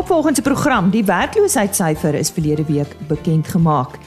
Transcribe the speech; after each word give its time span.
Op 0.00 0.06
volgende 0.06 0.42
program, 0.42 0.90
die 0.90 1.04
werkloosheidssyfer 1.04 2.14
is 2.14 2.30
verlede 2.30 2.64
week 2.64 2.96
bekend 3.06 3.48
gemaak. 3.48 3.98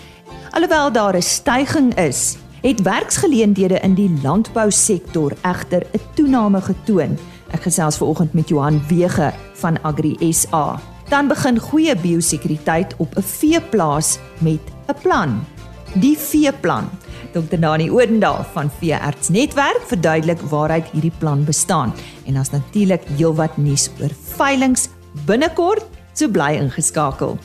Alhoewel 0.51 0.91
daar 0.91 1.15
'n 1.15 1.21
stygings 1.21 1.95
is, 1.95 2.37
het 2.61 2.81
werksgeleenthede 2.81 3.79
in 3.79 3.93
die 3.93 4.19
landbousektor 4.23 5.31
egter 5.41 5.85
'n 5.91 6.01
toename 6.13 6.61
getoon. 6.61 7.17
Ek 7.51 7.61
gesels 7.61 7.97
vanoggend 7.97 8.33
met 8.33 8.49
Johan 8.49 8.81
Wege 8.87 9.33
van 9.53 9.81
Agri 9.81 10.33
SA. 10.33 10.79
Dan 11.09 11.27
begin 11.27 11.59
goeie 11.59 11.95
biosekuriteit 11.95 12.95
op 12.97 13.15
'n 13.15 13.21
veeplaas 13.21 14.17
met 14.37 14.61
'n 14.87 14.95
plan. 15.01 15.45
Die 15.93 16.17
veeplan. 16.17 16.89
Dr. 17.31 17.59
Dani 17.59 17.91
Odendaal 17.91 18.45
van 18.53 18.71
Veearts 18.79 19.29
Netwerk 19.29 19.81
verduidelik 19.85 20.41
waaruit 20.41 20.89
hierdie 20.91 21.17
plan 21.17 21.43
bestaan. 21.43 21.93
En 22.25 22.37
ons 22.37 22.49
natuurlik 22.49 23.03
heelwat 23.17 23.57
nuus 23.57 23.89
oor 24.01 24.11
veilinge 24.35 24.89
binnekort, 25.25 25.85
so 26.13 26.27
bly 26.27 26.53
ingeskakel. 26.57 27.37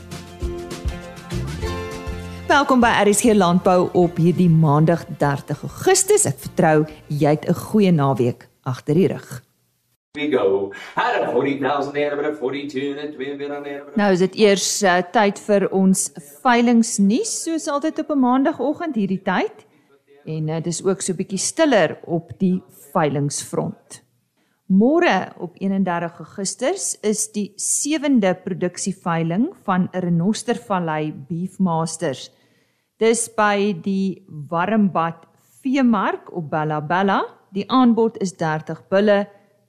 Welkom 2.49 2.81
by 2.81 2.91
RSG 3.05 3.35
Landbou 3.37 3.91
op 3.93 4.17
hierdie 4.17 4.49
Maandag 4.49 5.05
30 5.21 5.63
Augustus. 5.69 6.25
Ek 6.27 6.39
vertrou 6.41 6.87
jy 7.09 7.37
het 7.37 7.45
'n 7.49 7.55
goeie 7.55 7.93
naweek 7.93 8.49
agter 8.65 8.95
die 8.95 9.09
rug. 9.09 9.43
We 10.17 10.31
go. 10.31 10.73
Had 10.95 11.23
a 11.23 11.31
40,000 11.31 11.93
there 11.93 12.17
but 12.17 12.25
a 12.25 12.35
42 12.35 12.97
and 12.97 12.99
a 12.99 13.13
20 13.13 13.97
Nou 13.97 14.13
is 14.13 14.19
dit 14.19 14.35
eers 14.35 14.83
uh, 14.83 15.03
tyd 15.13 15.39
vir 15.39 15.69
ons 15.71 16.11
veilingsnuus 16.43 17.43
soos 17.45 17.69
altyd 17.69 17.99
op 17.99 18.11
'n 18.11 18.19
maandagooggend 18.19 18.95
hierdie 18.95 19.23
tyd. 19.23 19.67
En 20.25 20.49
uh, 20.49 20.63
dis 20.63 20.85
ook 20.85 21.01
so 21.01 21.13
'n 21.13 21.17
bietjie 21.17 21.39
stiller 21.39 21.99
op 22.05 22.33
die 22.39 22.63
veilingsfront. 22.93 24.08
Môre 24.69 25.33
op 25.41 25.55
31 25.57 26.19
Augustus 26.21 26.99
is 27.01 27.23
die 27.33 27.55
7de 27.57 28.35
produksieveiling 28.45 29.47
van 29.65 29.87
Renostervallei 29.93 31.09
Beefmasters. 31.29 32.27
Dis 33.01 33.31
by 33.33 33.73
die 33.81 34.27
Warmbad 34.29 35.25
Veemark 35.63 36.29
op 36.37 36.51
Bella 36.51 36.83
Bella. 36.85 37.23
Die 37.57 37.65
aanbod 37.65 38.19
is 38.21 38.35
30 38.37 38.83
bulle, 38.93 39.23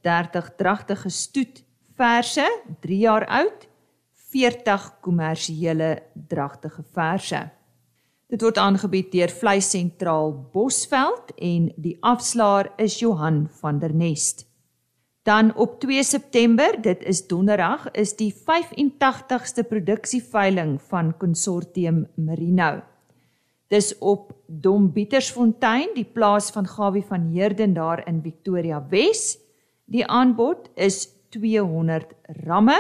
30 0.04 0.52
dragtige 0.60 1.10
stoet 1.10 1.64
verse, 1.96 2.44
3 2.84 3.00
jaar 3.00 3.28
oud, 3.40 3.70
40 4.36 4.90
kommersiële 5.00 5.94
dragtige 6.28 6.84
verse. 6.92 7.40
Dit 8.28 8.44
word 8.44 8.60
aangebied 8.60 9.14
deur 9.16 9.32
Vleis 9.32 9.72
Sentraal 9.72 10.36
Bosveld 10.52 11.32
en 11.40 11.72
die 11.80 11.96
afslaer 12.04 12.74
is 12.76 13.00
Johan 13.00 13.46
van 13.64 13.80
der 13.80 13.96
Nest. 13.96 14.49
Dan 15.24 15.56
op 15.56 15.80
2 15.80 16.04
September, 16.04 16.82
dit 16.82 17.04
is 17.04 17.28
donderdag, 17.28 17.92
is 17.92 18.16
die 18.16 18.34
85ste 18.34 19.68
produksieveiling 19.68 20.82
van 20.82 21.18
Consortium 21.18 22.08
Merino. 22.16 22.82
Dis 23.68 23.98
op 23.98 24.32
Dombietersfontein, 24.48 25.92
die 25.94 26.06
plaas 26.06 26.50
van 26.52 26.68
Gawie 26.68 27.04
van 27.06 27.28
Heerden 27.34 27.74
daar 27.74 28.08
in 28.08 28.22
Victoria 28.22 28.80
Wes. 28.90 29.38
Die 29.86 30.06
aanbod 30.08 30.70
is 30.74 31.10
200 31.30 32.16
ramme 32.46 32.80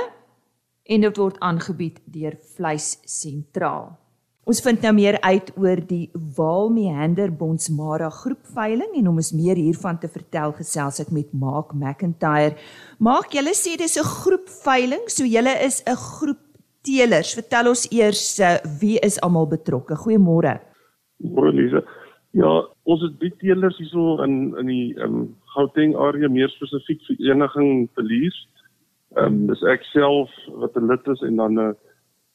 en 0.83 1.01
dit 1.05 1.17
word 1.17 1.37
aangebied 1.45 1.99
deur 2.09 2.37
Vleis 2.55 2.95
Sentraal. 3.05 3.91
Ons 4.50 4.64
vind 4.66 4.81
nou 4.81 4.95
meer 4.97 5.19
uit 5.22 5.50
oor 5.61 5.78
die 5.86 6.08
Waalmeander 6.33 7.30
Bonsmara 7.38 8.08
groepveiling 8.09 8.95
en 8.97 9.09
om 9.11 9.19
ons 9.22 9.30
meer 9.38 9.59
hiervan 9.61 10.00
te 10.02 10.09
vertel 10.09 10.56
gesels 10.58 10.97
ek 11.03 11.11
met 11.14 11.36
Mark 11.38 11.75
McIntyre. 11.78 12.56
Maak 12.97 13.36
julle 13.38 13.53
sê 13.53 13.75
dis 13.78 13.97
'n 14.00 14.07
groepveiling, 14.09 15.06
so 15.06 15.23
julle 15.23 15.53
is 15.68 15.84
'n 15.85 15.94
groep 15.94 16.41
teelers. 16.81 17.35
Vertel 17.38 17.69
ons 17.69 17.85
eers 17.91 18.40
uh, 18.40 18.57
wie 18.81 18.97
is 19.06 19.22
almal 19.22 19.46
betrokke. 19.46 19.94
Goeiemôre. 19.94 20.57
Môre 21.22 21.52
Lise. 21.53 21.85
Ja, 22.34 22.66
ons 22.85 23.02
het 23.03 23.19
baie 23.19 23.35
teelers 23.38 23.78
hierso 23.78 24.23
in 24.23 24.57
in 24.57 24.66
die 24.66 24.96
um, 24.97 25.35
Gauteng 25.53 25.94
area 25.96 26.28
meer 26.28 26.50
spesifiek 26.50 27.02
vir 27.06 27.18
eniging 27.31 27.88
verlies. 27.94 28.38
Ehm 29.13 29.25
um, 29.25 29.47
dis 29.47 29.62
ek 29.62 29.84
self 29.94 30.29
wat 30.57 30.75
'n 30.75 30.90
lid 30.90 31.07
is 31.07 31.22
en 31.22 31.35
dan 31.35 31.53
'n 31.53 31.69
uh, 31.69 31.73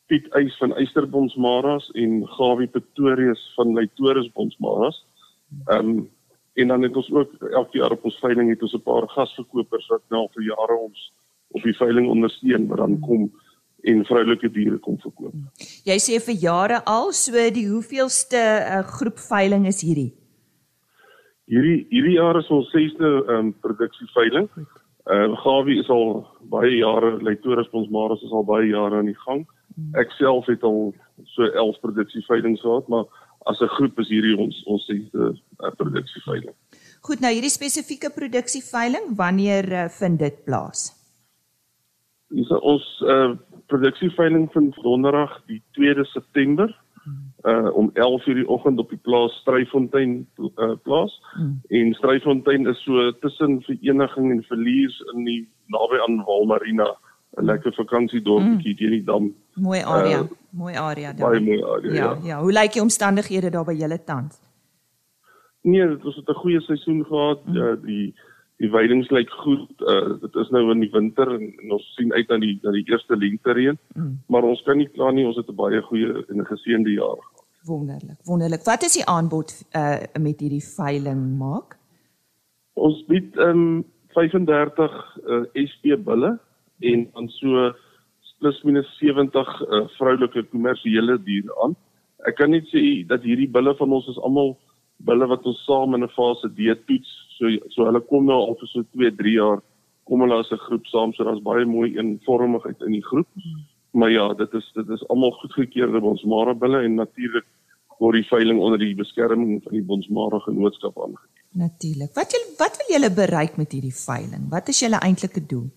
Piet 0.06 0.26
Eis 0.36 0.56
van 0.60 0.74
Eysterbonsmaras 0.76 1.90
en 1.94 2.26
Gawie 2.36 2.68
Pretorius 2.68 3.52
van 3.56 3.72
Leitorus 3.74 4.32
Bonsmaras. 4.32 5.04
Ehm 5.66 5.88
um, 5.88 6.10
en 6.54 6.68
dan 6.68 6.82
het 6.82 6.96
ons 6.96 7.10
ook 7.10 7.32
elke 7.50 7.78
jaar 7.78 7.90
op 7.90 8.04
ons 8.04 8.18
veiling 8.22 8.50
het 8.50 8.60
ons 8.62 8.74
'n 8.74 8.82
paar 8.82 9.08
gasverkopers 9.08 9.86
wat 9.90 10.02
nou 10.08 10.28
vir 10.34 10.42
jare 10.42 10.76
ons 10.78 11.12
op 11.48 11.62
die 11.62 11.76
veiling 11.76 12.08
ondersteun 12.08 12.68
wat 12.68 12.78
dan 12.78 13.00
kom 13.00 13.32
en 13.82 14.04
vroulike 14.04 14.50
diere 14.50 14.78
kom 14.78 14.98
verkoop. 14.98 15.34
Jy 15.84 15.98
sê 15.98 16.20
vir 16.26 16.36
jare 16.40 16.84
al, 16.84 17.12
so 17.12 17.32
die 17.32 17.66
hoeveelste 17.68 18.38
uh, 18.38 18.82
groep 18.96 19.18
veiling 19.18 19.66
is 19.66 19.82
hierdie? 19.84 20.12
Hierdie 21.50 21.86
hierdie 21.90 22.16
jaar 22.16 22.38
is 22.40 22.48
ons 22.48 22.70
6de 22.72 23.10
ehm 23.10 23.36
um, 23.36 23.52
produksieveiling. 23.60 24.48
Uh 25.04 25.36
Gawie 25.42 25.80
is 25.80 25.90
al 25.92 26.24
baie 26.48 26.76
jare, 26.78 27.18
Leitorus 27.22 27.68
Bonsmaras 27.70 28.22
is 28.22 28.32
al 28.32 28.44
baie 28.44 28.70
jare 28.70 29.02
aan 29.02 29.10
die 29.10 29.20
gang. 29.26 29.44
Hmm. 29.74 29.94
Ek 30.00 30.10
self 30.18 30.46
het 30.46 30.62
al 30.62 30.94
so 31.34 31.46
11 31.50 31.80
produksieveilings 31.80 32.60
gehad, 32.60 32.88
maar 32.88 33.04
as 33.50 33.60
'n 33.60 33.74
groep 33.76 33.98
is 33.98 34.08
hierdie 34.08 34.36
ons 34.38 34.62
ons 34.64 34.84
sesde 34.86 35.34
uh, 35.34 35.72
produksieveiling. 35.76 36.54
Goed, 37.00 37.20
nou 37.20 37.32
hierdie 37.32 37.52
spesifieke 37.52 38.10
produksieveiling, 38.10 39.16
wanneer 39.16 39.72
uh, 39.72 39.88
vind 39.88 40.18
dit 40.18 40.44
plaas? 40.44 40.92
Dis 42.28 42.50
ons 42.50 42.86
uh, 43.02 43.36
produksieveiling 43.66 44.48
vind 44.52 44.74
donderdag 44.82 45.42
die 45.46 45.62
2de 45.78 46.04
September 46.04 46.72
uh 47.44 47.76
om 47.76 47.90
11:00 47.92 48.34
die 48.34 48.48
oggend 48.48 48.78
op 48.78 48.88
die 48.88 48.98
plaas 48.98 49.32
Stryfontein 49.32 50.28
uh, 50.38 50.72
plaas. 50.82 51.22
Hmm. 51.34 51.60
En 51.68 51.92
Stryfontein 51.94 52.66
is 52.66 52.82
so 52.82 53.12
tussen 53.18 53.62
vereniging 53.62 54.30
en 54.30 54.42
verlies 54.42 55.00
in 55.12 55.24
die 55.24 55.48
naby 55.66 56.00
aan 56.06 56.24
Walmarina. 56.24 56.96
'n 57.34 57.44
lekker 57.44 57.74
vakansiedorpie 57.74 58.72
mm. 58.72 58.76
teen 58.76 58.90
die 58.90 59.04
dam. 59.04 59.34
Mooi 59.54 59.82
area, 59.82 60.20
uh, 60.20 60.28
mooi 60.50 60.74
area 60.74 61.12
daar. 61.12 61.30
Baie 61.30 61.40
mooi 61.40 61.62
area. 61.62 61.92
Ja, 61.92 62.02
ja. 62.02 62.18
ja. 62.22 62.40
Hoe 62.40 62.52
lyk 62.52 62.72
die 62.72 62.82
omstandighede 62.82 63.50
daar 63.50 63.64
by 63.64 63.74
julle 63.74 63.98
tans? 64.04 64.40
Nee, 65.62 65.88
dit 65.88 66.02
was 66.02 66.16
'n 66.16 66.32
goeie 66.32 66.60
seisoen 66.60 67.04
gehad. 67.04 67.46
Mm. 67.46 67.56
Uh, 67.56 67.74
die 67.82 68.14
die 68.56 68.70
weidings 68.70 69.10
lyk 69.10 69.30
goed. 69.30 69.70
Uh, 69.78 70.20
dit 70.20 70.34
is 70.34 70.50
nou 70.50 70.70
in 70.70 70.80
die 70.80 70.90
winter 70.90 71.28
en, 71.34 71.54
en 71.62 71.72
ons 71.72 71.94
sien 71.96 72.12
uit 72.12 72.28
na 72.28 72.38
die 72.38 72.58
na 72.62 72.70
die 72.70 72.84
eerste 72.86 73.16
lentereën. 73.16 73.78
Mm. 73.94 74.18
Maar 74.26 74.42
ons 74.42 74.62
kan 74.62 74.76
nie 74.76 74.88
kla 74.88 75.10
nie, 75.10 75.26
ons 75.26 75.36
het 75.36 75.48
'n 75.48 75.54
baie 75.54 75.82
goeie 75.82 76.24
en 76.28 76.40
'n 76.40 76.46
geseënde 76.46 76.90
jaar 76.90 77.18
gehad. 77.18 77.44
Wonderlik, 77.64 78.18
wonderlik. 78.24 78.62
Wat 78.64 78.82
is 78.82 78.92
die 78.92 79.06
aanbod 79.06 79.64
uh 79.72 79.96
met 80.20 80.40
hierdie 80.40 80.64
veiling 80.76 81.38
maak? 81.38 81.78
Ons 82.72 83.04
bied 83.06 83.36
um 83.36 83.84
35 84.14 85.18
uh, 85.26 85.44
SP 85.54 85.96
bulle 86.04 86.38
en 86.80 87.10
dan 87.12 87.28
so 87.28 87.72
plus 88.38 88.62
minus 88.62 88.88
70 88.98 89.32
uh, 89.62 89.86
vroulike 89.98 90.42
kommersiële 90.52 91.18
diere 91.24 91.54
aan. 91.64 91.76
Ek 92.28 92.36
kan 92.40 92.50
net 92.50 92.66
sê 92.72 93.04
dat 93.08 93.22
hierdie 93.24 93.48
bulle 93.48 93.74
van 93.78 93.92
ons 93.92 94.08
is 94.08 94.20
almal 94.26 94.54
bulle 95.04 95.28
wat 95.30 95.46
ons 95.46 95.60
saam 95.66 95.94
in 95.94 96.04
'n 96.04 96.14
fase 96.16 96.48
D 96.56 96.74
toets. 96.86 97.10
So 97.36 97.50
so 97.74 97.86
hulle 97.88 98.00
kom 98.10 98.26
nou 98.26 98.40
al 98.40 98.56
vir 98.60 98.68
so 98.68 98.82
2, 98.82 99.10
3 99.20 99.34
jaar 99.34 99.62
kom 100.04 100.20
hulle 100.20 100.38
as 100.38 100.52
'n 100.52 100.64
groep 100.66 100.86
saam. 100.86 101.12
So 101.14 101.24
daar's 101.24 101.42
baie 101.42 101.64
mooi 101.64 101.96
eenvormigheid 101.96 102.80
in 102.82 102.92
die 102.92 103.06
groep. 103.10 103.28
Maar 103.92 104.10
ja, 104.10 104.34
dit 104.34 104.52
is 104.54 104.70
dit 104.74 104.88
is 104.88 105.08
almal 105.08 105.30
goedgekeurde 105.30 106.00
Bonsmara 106.00 106.54
bulle 106.54 106.82
en 106.82 106.94
natuurlik 106.94 107.46
word 107.98 108.14
die 108.14 108.28
veiling 108.28 108.58
onder 108.58 108.78
die 108.78 108.94
beskerming 108.94 109.62
van 109.62 109.72
die 109.72 109.82
Bonsmara 109.82 110.38
genootskap 110.38 110.98
aangebied. 110.98 111.44
Natuurlik. 111.52 112.10
Wat 112.14 112.32
jy 112.34 112.40
wat 112.58 112.76
wil 112.80 112.88
julle 112.96 113.10
bereik 113.14 113.56
met 113.56 113.72
hierdie 113.72 113.94
veiling? 113.94 114.50
Wat 114.50 114.68
is 114.68 114.80
julle 114.80 114.98
eintlike 115.00 115.46
doel? 115.46 115.70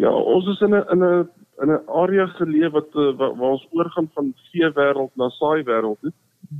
Ja, 0.00 0.10
ons 0.12 0.46
is 0.48 0.60
in 0.64 0.74
'n 0.74 0.84
in 0.94 1.02
'n 1.04 1.28
in 1.62 1.70
'n 1.70 1.88
area 2.02 2.26
geleef 2.26 2.72
wat 2.72 2.88
eh, 2.94 3.12
waar, 3.18 3.36
waar 3.36 3.50
ons 3.56 3.68
oorgaan 3.70 4.08
van 4.14 4.32
vee 4.50 4.70
wêreld 4.78 5.12
na 5.14 5.28
saai 5.28 5.62
wêreld 5.62 6.00
toe. 6.00 6.12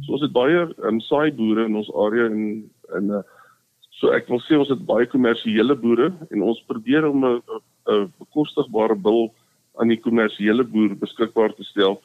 So 0.04 0.12
ons 0.12 0.22
het 0.22 0.32
baie 0.32 0.68
um, 0.88 1.00
saai 1.00 1.32
boere 1.32 1.64
in 1.64 1.76
ons 1.76 1.92
area 1.94 2.24
en 2.26 2.36
in 2.96 3.06
'n 3.06 3.10
uh, 3.10 3.22
so 4.00 4.12
ek 4.12 4.28
wil 4.28 4.40
sê 4.40 4.58
ons 4.58 4.68
het 4.68 4.84
baie 4.86 5.06
kommersiële 5.06 5.74
boere 5.74 6.12
en 6.30 6.42
ons 6.42 6.64
probeer 6.66 7.08
om 7.08 7.24
'n 7.24 7.42
'n 7.88 8.12
bekostigbare 8.18 8.96
bil 8.96 9.32
aan 9.80 9.88
die 9.88 10.00
kommersiële 10.06 10.64
boer 10.64 10.96
beskikbaar 10.96 11.54
te 11.54 11.64
stel. 11.64 12.00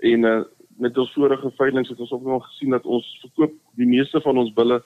En 0.00 0.24
uh, 0.24 0.42
met 0.78 0.98
ons 0.98 1.12
vorige 1.12 1.50
veilinge 1.50 1.88
het 1.88 2.00
ons 2.00 2.12
ook 2.12 2.22
nog 2.22 2.46
gesien 2.46 2.70
dat 2.70 2.86
ons 2.86 3.18
verkoop 3.20 3.52
die 3.76 3.86
meeste 3.86 4.20
van 4.20 4.38
ons 4.38 4.52
bulle 4.52 4.82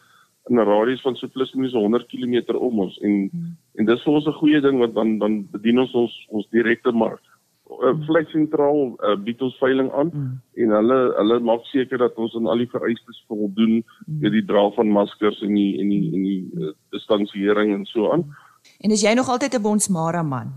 in 0.50 0.56
'n 0.58 0.66
radius 0.66 1.00
van 1.00 1.14
so 1.16 1.28
plus 1.28 1.52
minus 1.54 1.72
100 1.72 2.06
km 2.06 2.56
om 2.56 2.80
ons 2.80 2.98
en 2.98 3.28
hmm. 3.32 3.56
en 3.78 3.84
dis 3.84 4.02
vir 4.02 4.12
ons 4.12 4.26
'n 4.26 4.40
goeie 4.40 4.60
ding 4.60 4.78
want 4.78 4.94
dan 4.94 5.18
dan 5.18 5.46
bedien 5.50 5.78
ons 5.78 5.94
ons 5.94 6.26
ons 6.28 6.48
direkte 6.50 6.92
mark. 6.92 7.22
Uh, 7.72 7.94
Vleis 8.06 8.28
sentraal 8.30 8.98
uh, 9.00 9.16
bied 9.16 9.40
ons 9.42 9.58
veiling 9.58 9.90
aan 9.92 10.10
hmm. 10.10 10.40
en 10.54 10.74
hulle 10.78 10.98
hulle 11.16 11.38
maak 11.40 11.64
seker 11.70 11.98
dat 11.98 12.16
ons 12.16 12.34
aan 12.36 12.46
al 12.46 12.58
die 12.58 12.72
vereistes 12.74 13.24
voldoen 13.28 13.84
hmm. 13.84 14.18
met 14.20 14.32
die 14.32 14.44
dra 14.44 14.70
van 14.70 14.90
maskers 14.90 15.40
en 15.42 15.54
die 15.54 15.78
en 15.80 15.88
die 15.88 16.10
en 16.12 16.22
die 16.22 16.42
uh, 16.58 16.74
distansiering 16.90 17.72
en 17.74 17.84
so 17.84 18.12
aan. 18.12 18.26
En 18.80 18.90
is 18.90 19.02
jy 19.02 19.14
nog 19.14 19.28
altyd 19.28 19.54
'n 19.54 19.62
Bonsmara 19.62 20.22
man? 20.22 20.52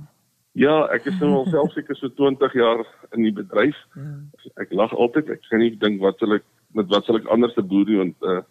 Ja, 0.56 0.88
ek 0.96 1.06
is 1.06 1.20
nou 1.20 1.32
al 1.36 1.48
self 1.52 1.74
seker 1.76 1.96
so 1.96 2.08
20 2.08 2.54
jaar 2.54 2.86
in 3.12 3.24
die 3.24 3.34
bedryf. 3.34 3.76
Ja. 3.96 4.52
Ek 4.64 4.72
lag 4.72 4.94
altyd. 4.94 5.30
Ek 5.30 5.42
kan 5.50 5.60
nie 5.60 5.76
dink 5.78 6.02
wat 6.02 6.20
sal 6.20 6.34
ek 6.34 6.46
met 6.74 6.88
wat 6.88 7.06
sal 7.06 7.18
ek 7.20 7.28
anders 7.28 7.54
te 7.54 7.64
boer 7.64 7.86
doen 7.86 7.98
want 7.98 8.16
uh 8.24 8.42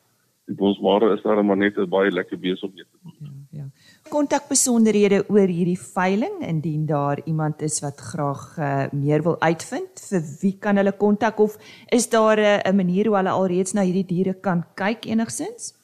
die 0.45 0.57
bonsmare 0.57 1.15
is 1.15 1.23
daar 1.23 1.45
maar 1.45 1.57
net 1.57 1.77
'n 1.79 1.89
baie 1.89 2.11
lekker 2.11 2.39
besig 2.39 2.63
om 2.63 2.75
mee 2.75 2.85
te 2.85 2.99
doen. 3.03 3.47
Ja, 3.51 3.59
ja. 3.59 3.67
Kontak 4.09 4.49
besonderhede 4.49 5.25
oor 5.29 5.49
hierdie 5.49 5.79
veiling 5.79 6.41
indien 6.41 6.87
daar 6.87 7.21
iemand 7.25 7.63
is 7.63 7.81
wat 7.81 8.01
graag 8.01 8.57
uh, 8.59 8.87
meer 8.93 9.23
wil 9.23 9.41
uitvind, 9.41 10.01
vir 10.11 10.23
wie 10.41 10.57
kan 10.59 10.77
hulle 10.77 10.93
kontak 10.93 11.39
of 11.39 11.57
is 11.89 12.09
daar 12.09 12.39
'n 12.39 12.69
uh, 12.69 12.77
manier 12.77 13.07
hoe 13.07 13.17
hulle 13.17 13.31
alreeds 13.31 13.73
na 13.73 13.83
hierdie 13.83 14.07
diere 14.07 14.35
kan 14.41 14.65
kyk 14.75 15.07
enigsins? 15.07 15.75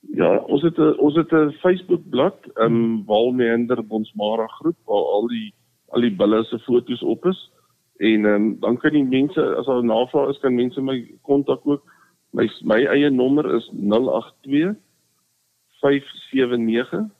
Ja, 0.00 0.38
ons 0.38 0.62
het 0.62 0.78
'n 0.78 0.98
ons 0.98 1.14
het 1.14 1.32
'n 1.32 1.52
Facebook 1.62 2.08
bladsy, 2.10 2.50
ehm 2.54 2.74
um, 2.74 3.04
Walmeander 3.06 3.86
Bonsmara 3.86 4.46
groep 4.46 4.76
waar 4.84 5.06
al 5.16 5.26
die 5.28 5.54
al 5.88 6.00
die 6.00 6.16
bulle 6.16 6.44
se 6.44 6.58
foto's 6.58 7.02
op 7.02 7.26
is 7.26 7.50
en 7.96 8.24
ehm 8.24 8.34
um, 8.34 8.60
dan 8.60 8.76
kan 8.76 8.92
die 8.92 9.04
mense 9.04 9.56
as 9.56 9.66
daar 9.66 9.84
navraag 9.84 10.28
is 10.28 10.38
kan 10.38 10.54
mense 10.54 10.80
my 10.80 11.14
kontak 11.22 11.60
ook 11.64 11.91
My 12.32 12.48
my 12.64 12.80
eie 12.88 13.10
nommer 13.10 13.44
is 13.56 13.68
082 13.72 14.76
579 15.80 17.10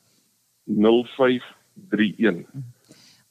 0531. 0.64 2.46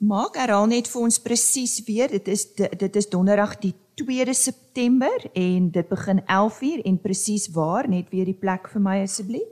Maak 0.02 0.38
herhaal 0.38 0.68
net 0.70 0.90
vir 0.90 1.02
ons 1.02 1.20
presies 1.22 1.80
weer. 1.86 2.10
Dit 2.10 2.30
is 2.30 2.48
dit 2.58 2.96
is 2.96 3.10
donderdag 3.10 3.58
die 3.62 3.74
2de 4.02 4.34
September 4.34 5.26
en 5.34 5.72
dit 5.72 5.88
begin 5.90 6.22
11:00 6.26 6.86
en 6.86 7.02
presies 7.02 7.50
waar? 7.54 7.90
Net 7.90 8.10
weer 8.10 8.26
die 8.26 8.38
plek 8.38 8.70
vir 8.70 8.82
my 8.82 9.02
asseblief. 9.02 9.50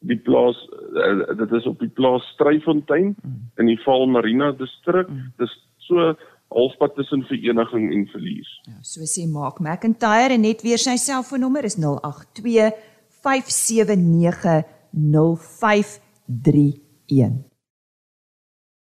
Die 0.00 0.18
plaas 0.18 0.56
uh, 0.94 1.36
dit 1.36 1.52
is 1.52 1.66
op 1.66 1.78
die 1.78 1.92
plaas 1.92 2.24
Stryfontein 2.34 3.16
in 3.56 3.66
die 3.66 3.80
Val 3.84 4.06
Marina 4.06 4.52
distrik. 4.52 5.08
Mm. 5.08 5.32
Dis 5.36 5.54
so 5.86 6.14
halfpad 6.50 6.94
tussen 6.94 7.22
vereniging 7.22 7.92
en 7.94 8.06
verlies. 8.10 8.48
Ja, 8.66 8.78
so 8.82 9.00
sê 9.06 9.26
Mark 9.30 9.60
McIntyre 9.60 10.34
en 10.34 10.44
net 10.44 10.62
weer 10.66 10.78
sy 10.78 10.96
selfoonnommer 10.98 11.64
is 11.64 11.76
082 11.78 12.72
579 13.22 14.64
0531. 14.90 17.32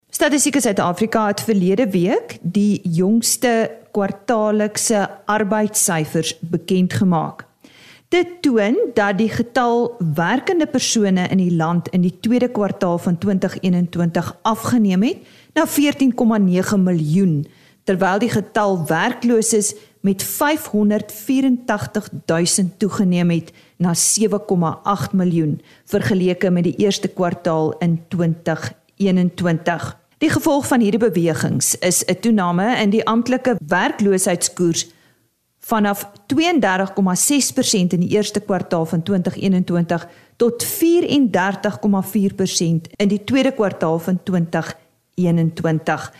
Statistiek 0.08 0.60
Suid-Afrika 0.60 1.26
het 1.26 1.42
verlede 1.44 1.90
week 1.90 2.38
die 2.42 2.80
jongste 2.82 3.70
kwartaallikse 3.92 5.08
arbeidssyfers 5.26 6.38
bekend 6.40 6.92
gemaak. 6.92 7.47
Dit 8.08 8.28
toon 8.40 8.76
dat 8.94 9.18
die 9.18 9.28
getal 9.28 9.96
werkende 10.14 10.66
persone 10.66 11.26
in 11.28 11.36
die 11.36 11.52
land 11.52 11.88
in 11.92 12.00
die 12.00 12.14
tweede 12.20 12.48
kwartaal 12.48 12.98
van 12.98 13.18
2021 13.18 14.36
afgeneem 14.42 15.02
het 15.02 15.16
na 15.52 15.66
14,9 15.68 16.80
miljoen 16.80 17.46
terwyl 17.84 18.18
die 18.18 18.30
getal 18.32 18.80
werklooses 18.86 19.74
met 20.00 20.22
584 20.22 22.10
000 22.24 22.46
toegeneem 22.76 23.30
het 23.30 23.52
na 23.76 23.92
7,8 23.92 25.12
miljoen 25.12 25.60
vergeleke 25.84 26.50
met 26.50 26.64
die 26.64 26.76
eerste 26.76 27.08
kwartaal 27.08 27.74
in 27.78 28.00
2021. 28.08 29.96
Die 30.18 30.30
gevolg 30.30 30.66
van 30.66 30.80
hierdie 30.80 31.10
bewegings 31.10 31.74
is 31.78 32.04
'n 32.04 32.20
toename 32.20 32.76
in 32.76 32.90
die 32.90 33.06
amptelike 33.06 33.56
werkloosheidskoers 33.66 34.88
vanaf 35.68 36.06
32,6% 36.34 37.96
in 37.96 38.00
die 38.00 38.08
eerste 38.16 38.40
kwartaal 38.40 38.86
van 38.88 39.02
2021 39.02 40.08
tot 40.40 40.64
34,4% 40.64 40.70
in 42.96 43.08
die 43.08 43.24
tweede 43.24 43.52
kwartaal 43.52 43.98
van 43.98 44.22
2021. 44.22 46.12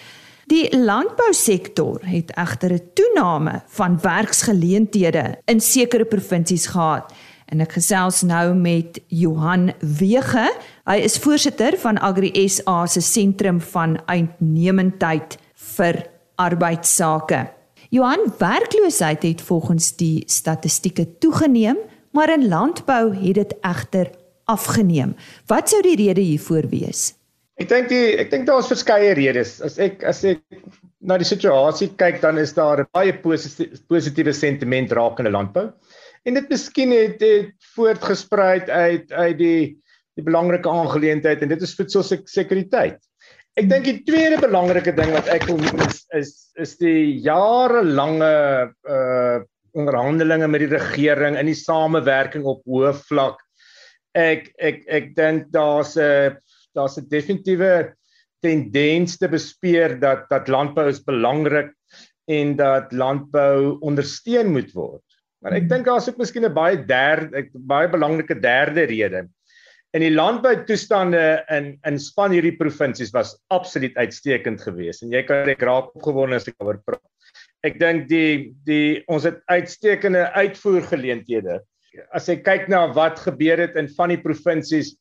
Die 0.49 0.77
landbousektor 0.77 2.01
het 2.03 2.31
egter 2.37 2.73
'n 2.73 2.91
toename 2.95 3.63
van 3.67 3.99
werksgeleenthede 4.01 5.39
in 5.45 5.61
sekere 5.61 6.05
provinsies 6.05 6.67
gehad. 6.67 7.13
En 7.45 7.61
ek 7.61 7.73
gesels 7.73 8.23
nou 8.23 8.55
met 8.55 9.01
Johan 9.07 9.73
Wege. 9.81 10.53
Hy 10.85 10.97
is 10.97 11.19
voorsitter 11.19 11.79
van 11.79 11.99
Agri 11.99 12.49
SA 12.49 12.87
se 12.87 13.01
sentrum 13.01 13.61
van 13.61 13.99
uitnemendheid 14.07 15.39
vir 15.55 16.07
arbeidsake. 16.35 17.58
Johan, 17.89 18.27
werkloosheid 18.39 19.23
het 19.23 19.43
volgens 19.43 19.95
die 19.97 20.23
statistieke 20.27 21.07
toegeneem, 21.19 21.79
maar 22.13 22.29
in 22.33 22.49
landbou 22.49 23.15
het 23.17 23.35
dit 23.35 23.55
egter 23.61 24.11
afgeneem. 24.45 25.15
Wat 25.47 25.73
sou 25.73 25.81
die 25.83 25.97
rede 25.97 26.21
hiervoor 26.21 26.69
wees? 26.69 27.15
Ek 27.57 27.71
dink 27.73 27.89
die 27.89 28.19
ek 28.21 28.29
dink 28.31 28.45
daar's 28.47 28.69
verskeie 28.69 29.15
redes. 29.17 29.57
As 29.65 29.81
ek 29.81 30.05
as 30.07 30.21
ek 30.29 30.45
na 31.01 31.17
die 31.17 31.27
situasie 31.27 31.89
kyk, 31.97 32.21
dan 32.21 32.37
is 32.39 32.53
daar 32.53 32.85
baie 32.93 33.17
positiewe 33.25 34.37
sentiment 34.37 34.93
rakende 34.93 35.33
landbou. 35.33 35.71
En 36.29 36.37
dit 36.37 36.53
miskien 36.53 36.93
het 36.93 37.17
dit 37.25 37.55
voortgespruit 37.73 38.69
uit 38.69 39.13
uit 39.13 39.39
die 39.41 39.61
die 40.19 40.27
belangrike 40.27 40.69
aangeleentheid 40.69 41.41
en 41.41 41.53
dit 41.55 41.63
is 41.63 41.77
voedselsekuriteit. 41.79 42.99
Ek 43.59 43.67
dink 43.67 43.89
die 43.89 44.01
tweede 44.07 44.37
belangrike 44.39 44.93
ding 44.95 45.11
wat 45.11 45.27
ek 45.35 45.49
wil 45.49 45.57
noem 45.59 45.81
is 45.89 46.05
is 46.15 46.29
is 46.63 46.77
die 46.79 47.19
jarelange 47.25 48.35
uh 48.87 49.39
onderhandelinge 49.79 50.47
met 50.51 50.63
die 50.63 50.71
regering 50.71 51.37
in 51.39 51.51
die 51.51 51.59
samewerking 51.59 52.47
op 52.49 52.63
hoë 52.71 52.93
vlak. 53.11 53.41
Ek 54.15 54.49
ek 54.63 54.85
ek 54.87 55.11
dink 55.19 55.51
daar's 55.55 55.97
'n 55.99 56.39
daar's 56.79 56.99
'n 56.99 57.11
definitiewe 57.11 57.73
tendens 58.43 59.19
te 59.19 59.29
bespeer 59.29 59.99
dat 59.99 60.29
dat 60.31 60.49
landbou 60.49 60.87
is 60.89 61.03
belangrik 61.03 61.75
en 62.31 62.55
dat 62.57 62.93
landbou 62.93 63.79
ondersteun 63.83 64.55
moet 64.55 64.71
word. 64.73 65.03
Maar 65.43 65.59
ek 65.59 65.67
hmm. 65.67 65.73
dink 65.75 65.91
daar's 65.91 66.09
ook 66.09 66.23
miskien 66.23 66.47
'n 66.47 66.55
baie 66.55 66.79
derde 66.79 67.49
baie 67.55 67.91
belangrike 67.91 68.39
derde 68.39 68.87
rede. 68.87 69.27
In 69.97 70.05
die 70.05 70.13
landbou 70.13 70.53
toestande 70.69 71.21
in 71.55 71.71
in 71.89 71.97
span 72.03 72.35
hierdie 72.37 72.57
provinsies 72.59 73.15
was 73.15 73.37
absoluut 73.55 73.97
uitstekend 73.97 74.61
geweest 74.61 75.05
en 75.05 75.15
jy 75.15 75.23
kan 75.25 75.49
ek 75.49 75.65
raak 75.65 75.95
opgewonde 75.97 76.37
as 76.37 76.49
ek 76.51 76.61
oor 76.61 76.81
praat. 76.85 77.05
Ek 77.65 77.79
dink 77.81 78.05
die 78.11 78.53
die 78.69 79.01
ons 79.09 79.25
het 79.25 79.41
uitstekende 79.49 80.27
uitvoergeleenthede. 80.37 81.63
As 82.13 82.29
ek 82.29 82.45
kyk 82.45 82.69
na 82.69 82.85
wat 82.93 83.23
gebeur 83.25 83.65
het 83.65 83.79
in 83.81 83.89
van 83.97 84.13
die 84.13 84.21
provinsies 84.21 84.93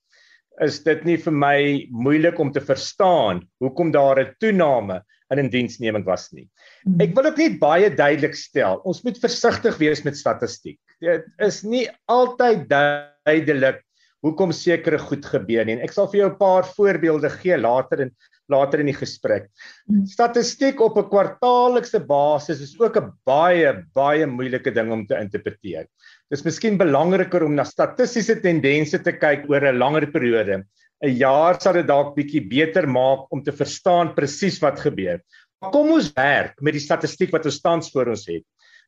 is 0.63 0.79
dit 0.85 1.03
nie 1.05 1.17
vir 1.21 1.35
my 1.35 1.57
moeilik 1.91 2.39
om 2.41 2.49
te 2.53 2.63
verstaan 2.63 3.43
hoekom 3.61 3.91
daar 3.91 4.23
'n 4.23 4.33
toename 4.39 5.01
in 5.31 5.39
indiensneming 5.43 6.05
was 6.05 6.31
nie. 6.31 6.47
Hmm. 6.83 7.01
Ek 7.03 7.13
wil 7.15 7.27
ook 7.27 7.37
net 7.37 7.59
baie 7.59 7.89
duidelik 7.89 8.35
stel, 8.35 8.79
ons 8.87 9.03
moet 9.03 9.19
versigtig 9.19 9.77
wees 9.77 10.03
met 10.05 10.15
statistiek. 10.15 10.79
Dit 11.03 11.27
is 11.43 11.63
nie 11.63 11.87
altyd 12.07 12.69
duidelik 12.69 13.83
hoekom 14.25 14.51
sekere 14.51 14.97
goed 14.99 15.25
gebeur 15.25 15.65
nie. 15.65 15.77
En 15.77 15.85
ek 15.85 15.93
sal 15.93 16.07
vir 16.11 16.21
jou 16.21 16.29
'n 16.29 16.39
paar 16.39 16.65
voorbeelde 16.65 17.29
gee 17.29 17.57
later 17.57 18.01
in 18.01 18.11
later 18.49 18.79
in 18.79 18.87
die 18.87 18.95
gesprek. 18.95 19.49
Hmm. 19.87 20.05
Statistiek 20.07 20.79
op 20.81 20.97
'n 20.97 21.09
kwartaallikse 21.09 21.99
basis 21.99 22.61
is 22.61 22.79
ook 22.79 22.97
'n 22.97 23.11
baie 23.25 23.83
baie 23.93 24.25
moeilike 24.25 24.71
ding 24.71 24.91
om 24.91 25.05
te 25.05 25.19
interpreteer. 25.19 25.87
Dis 26.31 26.43
miskien 26.43 26.77
belangriker 26.77 27.43
om 27.43 27.55
na 27.55 27.63
statistiese 27.63 28.41
tendense 28.41 28.99
te 29.03 29.11
kyk 29.11 29.49
oor 29.49 29.67
'n 29.67 29.77
langer 29.77 30.07
periode. 30.11 30.63
'n 31.03 31.17
Jaar 31.17 31.59
sal 31.61 31.73
dit 31.73 31.87
dalk 31.87 32.15
bietjie 32.15 32.41
beter 32.49 32.87
maak 32.87 33.31
om 33.31 33.43
te 33.43 33.51
verstaan 33.51 34.15
presies 34.15 34.59
wat 34.61 34.79
gebeur. 34.79 35.21
Maar 35.61 35.71
kom 35.71 35.91
ons 35.91 36.11
werk 36.13 36.61
met 36.61 36.73
die 36.73 36.81
statistiek 36.81 37.31
wat 37.31 37.45
ons 37.45 37.61
tans 37.61 37.91
voor 37.91 38.07
ons 38.07 38.25
het. 38.27 38.43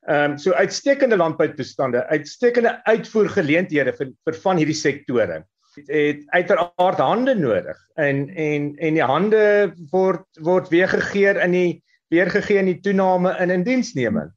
Ehm 0.08 0.32
um, 0.32 0.38
so 0.38 0.53
uitstekende 0.56 1.18
landboutoestande, 1.18 2.06
uitstekende 2.08 2.79
uitvoergeleenthede 2.88 3.94
vir 3.98 4.13
vir 4.25 4.38
van 4.44 4.58
hierdie 4.58 4.77
sektore 4.77 5.44
het 5.88 6.24
uiteraard 6.27 6.98
hande 6.98 7.36
nodig 7.36 7.77
en 7.96 8.29
en 8.29 8.75
en 8.77 8.94
die 8.94 9.06
hande 9.06 9.44
word 9.91 10.25
word 10.44 10.70
weergegee 10.70 11.36
in 11.44 11.51
die 11.51 11.84
weergegee 12.10 12.58
in 12.58 12.72
die 12.72 12.79
toename 12.82 13.36
in 13.39 13.51
indiensneming. 13.53 14.32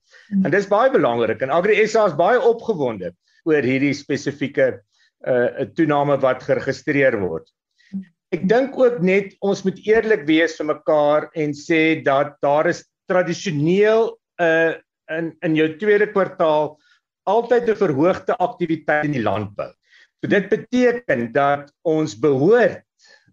En 0.45 0.51
dis 0.51 0.69
baie 0.69 0.91
belangrik 0.91 1.41
en 1.43 1.51
Agri 1.51 1.87
SA 1.87 2.07
is 2.11 2.17
baie 2.17 2.41
opgewonde 2.41 3.13
oor 3.49 3.63
hierdie 3.63 3.95
spesifieke 3.95 4.83
uh 5.27 5.67
toename 5.77 6.19
wat 6.21 6.43
geregistreer 6.43 7.19
word. 7.21 7.47
Ek 8.33 8.49
dink 8.49 8.77
ook 8.79 9.01
net 9.01 9.37
ons 9.41 9.63
moet 9.65 9.79
eerlik 9.87 10.27
wees 10.27 10.57
vir 10.59 10.67
mekaar 10.67 11.29
en 11.35 11.53
sê 11.55 12.03
dat 12.05 12.37
daar 12.43 12.67
is 12.67 12.85
tradisioneel 13.09 14.19
'n 14.41 14.45
uh, 14.45 14.73
in 15.19 15.33
in 15.47 15.57
jou 15.59 15.69
tweede 15.81 16.09
kwartaal 16.13 16.77
altyd 17.31 17.69
'n 17.69 17.81
verhoogde 17.85 18.37
aktiwiteit 18.37 19.05
in 19.05 19.17
die 19.19 19.23
landbou. 19.23 19.71
So 20.21 20.29
dit 20.29 20.49
beteken 20.49 21.33
dat 21.33 21.73
ons 21.83 22.19
behoort 22.19 22.85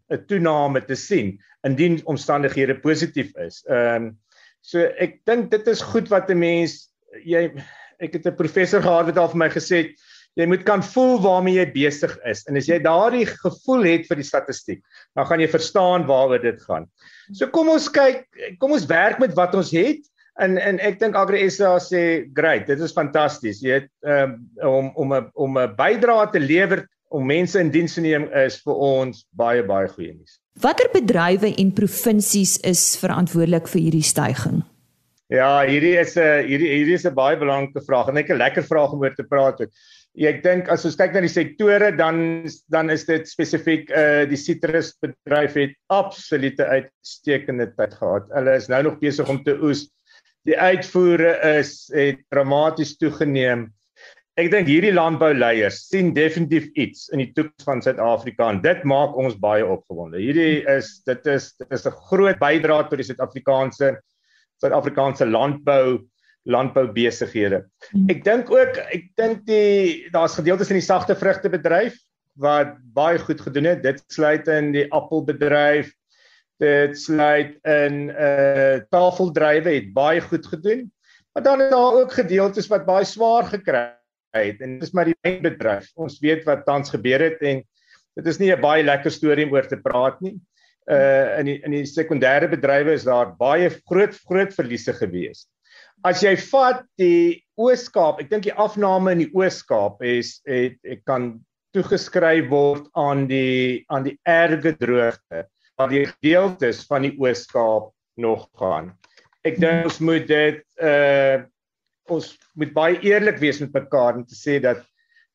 'n 0.09 0.25
toename 0.27 0.86
te 0.86 0.95
sien 0.95 1.39
indien 1.63 2.01
omstandighede 2.05 2.79
positief 2.79 3.36
is. 3.38 3.63
Ehm 3.67 3.95
um, 3.95 4.17
so 4.62 4.79
ek 5.00 5.21
dink 5.25 5.51
dit 5.51 5.67
is 5.67 5.81
goed 5.81 6.09
wat 6.09 6.29
'n 6.29 6.39
mens 6.39 6.91
jy 7.24 7.51
ek 8.00 8.13
het 8.13 8.25
'n 8.27 8.36
professor 8.36 8.81
gehad 8.81 9.05
wat 9.05 9.17
al 9.17 9.29
vir 9.29 9.38
my 9.38 9.50
gesê 9.50 9.77
het 9.83 9.93
Jy 10.39 10.45
moet 10.48 10.62
kan 10.63 10.83
voel 10.86 11.17
waarmee 11.24 11.57
jy 11.57 11.65
besig 11.74 12.13
is. 12.29 12.45
En 12.48 12.57
as 12.59 12.69
jy 12.69 12.77
daardie 12.83 13.25
gevoel 13.27 13.88
het 13.89 14.05
vir 14.07 14.21
die 14.21 14.27
statistiek, 14.27 14.79
dan 15.17 15.27
gaan 15.27 15.41
jy 15.43 15.50
verstaan 15.51 16.05
waaroor 16.07 16.41
dit 16.43 16.62
gaan. 16.67 16.86
So 17.33 17.50
kom 17.53 17.71
ons 17.74 17.89
kyk, 17.91 18.24
kom 18.62 18.75
ons 18.77 18.88
werk 18.89 19.19
met 19.19 19.36
wat 19.38 19.57
ons 19.59 19.74
het. 19.75 20.05
En 20.39 20.58
en 20.58 20.79
ek 20.79 21.00
dink 21.00 21.15
Agri 21.19 21.50
SA 21.51 21.77
sê 21.84 22.31
great, 22.36 22.67
dit 22.67 22.79
is 22.79 22.96
fantasties. 22.96 23.60
Jy 23.62 23.81
het 23.81 23.89
um, 24.08 24.39
om 24.63 24.91
om 24.96 25.13
'n 25.13 25.29
om 25.34 25.58
'n 25.58 25.75
bydrae 25.75 26.31
te 26.31 26.39
lewer 26.39 26.88
om 27.10 27.25
mense 27.25 27.60
in 27.60 27.72
diens 27.74 27.93
te 27.93 28.01
neem 28.01 28.29
is 28.46 28.60
vir 28.63 28.74
ons 28.75 29.25
baie 29.34 29.63
baie 29.63 29.88
goeie 29.88 30.13
nuus. 30.13 30.39
Watter 30.62 30.89
bedrywe 30.93 31.55
en 31.58 31.72
provinsies 31.74 32.58
is 32.63 32.98
verantwoordelik 33.01 33.67
vir 33.67 33.81
hierdie 33.81 34.05
stygings? 34.05 34.65
Ja, 35.29 35.62
hierdie 35.62 35.93
is 36.01 36.17
'n 36.17 36.46
hierdie 36.48 36.72
hierdie 36.74 36.98
is 36.98 37.05
'n 37.05 37.13
baie 37.13 37.38
belangrike 37.38 37.86
vraag 37.86 38.10
en 38.10 38.17
ek 38.17 38.31
'n 38.31 38.41
lekker 38.41 38.63
vraag 38.63 38.93
om 38.93 39.01
oor 39.01 39.15
te 39.15 39.24
praat 39.24 39.62
ook. 39.62 39.69
Ek 40.17 40.41
dink 40.43 40.67
as 40.69 40.86
ons 40.86 40.96
kyk 40.96 41.13
na 41.13 41.22
die 41.22 41.29
sektore 41.29 41.96
dan 41.96 42.48
dan 42.69 42.89
is 42.89 43.05
dit 43.05 43.27
spesifiek 43.29 43.91
uh 43.91 44.25
die 44.25 44.38
sitrusbedryf 44.38 45.53
het 45.53 45.75
absolute 45.89 46.65
uitstekende 46.65 47.69
tyd 47.77 47.93
gehad. 47.93 48.25
Hulle 48.34 48.55
is 48.55 48.67
nou 48.69 48.81
nog 48.84 49.00
besig 49.00 49.29
om 49.29 49.43
te 49.43 49.53
oes. 49.62 49.88
Die 50.48 50.55
uitvoere 50.58 51.36
is 51.60 51.89
het 51.93 52.22
dramaties 52.31 52.96
toegeneem. 52.98 53.67
Ek 54.39 54.48
dink 54.53 54.69
hierdie 54.72 54.93
landbouleiers 54.96 55.81
sien 55.89 56.13
definitief 56.15 56.69
iets 56.79 57.10
in 57.12 57.19
die 57.19 57.31
toekoms 57.36 57.65
van 57.67 57.81
Suid-Afrika 57.84 58.48
en 58.53 58.62
dit 58.63 58.86
maak 58.88 59.17
ons 59.19 59.36
baie 59.36 59.65
opgewonde. 59.65 60.22
Hierdie 60.22 60.62
is 60.72 61.01
dit 61.10 61.27
is 61.27 61.51
dit 61.60 61.75
is 61.75 61.86
'n 61.86 61.98
groot 62.08 62.39
bydrae 62.39 62.88
tot 62.88 63.01
die 63.01 63.10
Suid-Afrikaanse 63.10 63.98
Suid-Afrikaanse 64.63 65.27
landbou 65.27 66.08
landboubesighede. 66.48 67.65
Hmm. 67.91 68.08
Ek 68.10 68.24
dink 68.24 68.51
ook 68.51 68.79
ek 68.96 69.10
dink 69.19 69.46
die 69.46 70.08
daar's 70.13 70.39
gedeeltes 70.39 70.72
in 70.72 70.79
die 70.79 70.88
sagte 70.88 71.15
vrugtebedryf 71.19 72.00
wat 72.39 72.77
baie 72.96 73.19
goed 73.19 73.41
gedoen 73.41 73.67
het. 73.74 73.84
Dit 73.84 74.03
sluit 74.08 74.48
in 74.48 74.72
die 74.72 74.88
appelbedryf. 74.96 75.91
Dit 76.59 76.97
sluit 76.99 77.55
in 77.63 78.09
uh 78.09 78.81
tafeldrywe 78.91 79.77
het 79.77 79.93
baie 79.95 80.21
goed 80.21 80.45
gedoen. 80.45 80.89
Maar 81.33 81.43
dan 81.43 81.61
is 81.61 81.71
daar 81.71 82.01
ook 82.01 82.13
gedeeltes 82.13 82.67
wat 82.67 82.85
baie 82.85 83.05
swaar 83.05 83.47
gekry 83.47 83.87
het 84.35 84.61
en 84.61 84.77
dis 84.79 84.91
maar 84.93 85.09
die 85.09 85.17
wynbedryf. 85.25 85.89
Ons 85.95 86.19
weet 86.19 86.43
wat 86.45 86.65
tans 86.65 86.91
gebeur 86.93 87.23
het 87.23 87.41
en 87.41 87.63
dit 88.15 88.27
is 88.27 88.39
nie 88.39 88.51
'n 88.51 88.61
baie 88.61 88.83
lekker 88.83 89.11
storie 89.11 89.45
om 89.45 89.53
oor 89.53 89.67
te 89.67 89.79
praat 89.79 90.21
nie 90.21 90.35
uh 90.89 91.39
in 91.39 91.45
die 91.45 91.59
in 91.65 91.75
die 91.77 91.85
sekondêre 91.85 92.49
bedrywe 92.49 92.95
is 92.97 93.05
daar 93.05 93.35
baie 93.37 93.69
groot 93.69 94.15
groot 94.25 94.53
verliese 94.55 94.93
gewees. 94.97 95.45
As 96.03 96.23
jy 96.23 96.35
vat 96.49 96.85
die 96.97 97.43
Oos-Kaap, 97.59 98.21
ek 98.23 98.29
dink 98.31 98.47
die 98.47 98.55
afname 98.55 99.11
in 99.11 99.25
die 99.25 99.31
Oos-Kaap 99.35 100.01
is 100.07 100.39
het 100.47 100.79
ek 100.87 101.03
kan 101.05 101.33
toegeskryf 101.75 102.47
word 102.49 102.87
aan 102.97 103.27
die 103.29 103.85
aan 103.93 104.07
die 104.07 104.17
erge 104.25 104.73
droogte 104.79 105.45
die 105.88 106.05
gedeeltes 106.05 106.83
van 106.86 107.01
die 107.07 107.15
Oos-Kaap 107.15 107.93
nog 108.19 108.50
gaan. 108.59 108.91
Ek 109.48 109.55
dink 109.59 109.88
ons 109.88 110.00
moet 110.00 110.27
dit 110.27 110.63
uh 110.83 111.39
ons 112.09 112.25
moet 112.57 112.71
baie 112.74 112.95
eerlik 113.05 113.38
wees 113.38 113.59
met 113.62 113.71
mekaar 113.71 114.15
en 114.17 114.25
te 114.25 114.33
sê 114.33 114.59
dat 114.59 114.81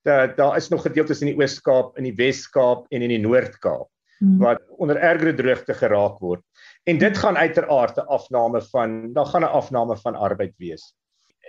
dat 0.04 0.36
daar 0.36 0.56
is 0.58 0.68
nog 0.68 0.82
gedeeltes 0.82 1.22
in 1.22 1.30
die 1.30 1.38
Oos-Kaap, 1.38 1.96
in 1.96 2.04
die 2.04 2.16
Wes-Kaap 2.18 2.90
en 2.90 3.02
in 3.02 3.12
die 3.14 3.22
Noord-Kaap 3.22 3.88
Hmm. 4.24 4.38
wat 4.38 4.62
onder 4.78 4.96
ergere 4.96 5.34
droogte 5.34 5.74
geraak 5.74 6.20
word. 6.22 6.42
En 6.88 6.98
dit 6.98 7.18
gaan 7.18 7.36
uiteraard 7.36 7.96
'n 7.98 8.06
afname 8.06 8.60
van 8.72 9.12
daar 9.12 9.26
gaan 9.26 9.42
'n 9.42 9.56
afname 9.60 9.96
van 9.96 10.14
arbeid 10.14 10.54
wees. 10.58 10.94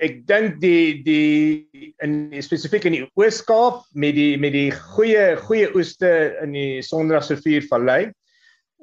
Ek 0.01 0.27
dink 0.27 0.59
die 0.61 1.03
die 1.03 1.93
in 2.03 2.41
spesifiek 2.41 2.85
in 2.85 2.91
die 2.91 3.09
Oos-Kaap 3.13 3.85
met 3.93 4.15
die 4.15 4.37
met 4.37 4.51
die 4.51 4.71
goeie 4.71 5.37
goeie 5.37 5.75
oeste 5.75 6.37
in 6.41 6.51
die 6.51 6.81
Sondragsrivier 6.81 7.61
Vallei. 7.69 8.11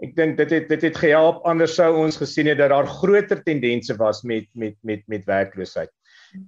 Ek 0.02 0.16
dink 0.18 0.36
dit 0.40 0.50
het 0.50 0.68
dit 0.68 0.84
het 0.88 0.96
gehelp 0.98 1.44
anders 1.46 1.76
sou 1.78 1.92
ons 2.02 2.16
gesien 2.18 2.48
het 2.50 2.58
dat 2.58 2.72
daar 2.74 2.88
groter 2.90 3.42
tendense 3.46 3.94
was 4.00 4.22
met 4.26 4.48
met 4.54 4.74
met 4.82 5.02
met 5.06 5.28
werkloosheid. 5.28 5.90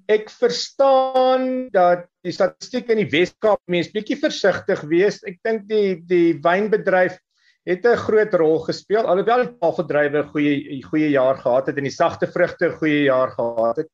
Ek 0.08 0.30
verstaan 0.32 1.68
dat 1.74 2.08
die 2.24 2.32
statistiek 2.32 2.88
in 2.90 3.02
die 3.02 3.10
Wes-Kaap 3.12 3.60
mens 3.70 3.92
bietjie 3.92 4.18
versigtig 4.18 4.82
wees. 4.90 5.20
Ek 5.28 5.38
dink 5.46 5.68
die 5.68 6.00
die 6.08 6.40
wynbedryf 6.42 7.20
het 7.64 7.86
'n 7.86 7.96
groot 7.96 8.34
rol 8.34 8.58
gespeel 8.66 9.06
alhoewel 9.06 9.46
die 9.46 10.20
'n 10.20 10.28
goeie 10.32 10.82
goeie 10.82 11.10
jaar 11.10 11.36
gehad 11.36 11.66
het 11.66 11.76
en 11.78 11.84
die 11.84 11.94
sagte 11.94 12.26
vrugte 12.26 12.70
goeie 12.70 13.04
jaar 13.04 13.30
gehad 13.30 13.76
het. 13.76 13.88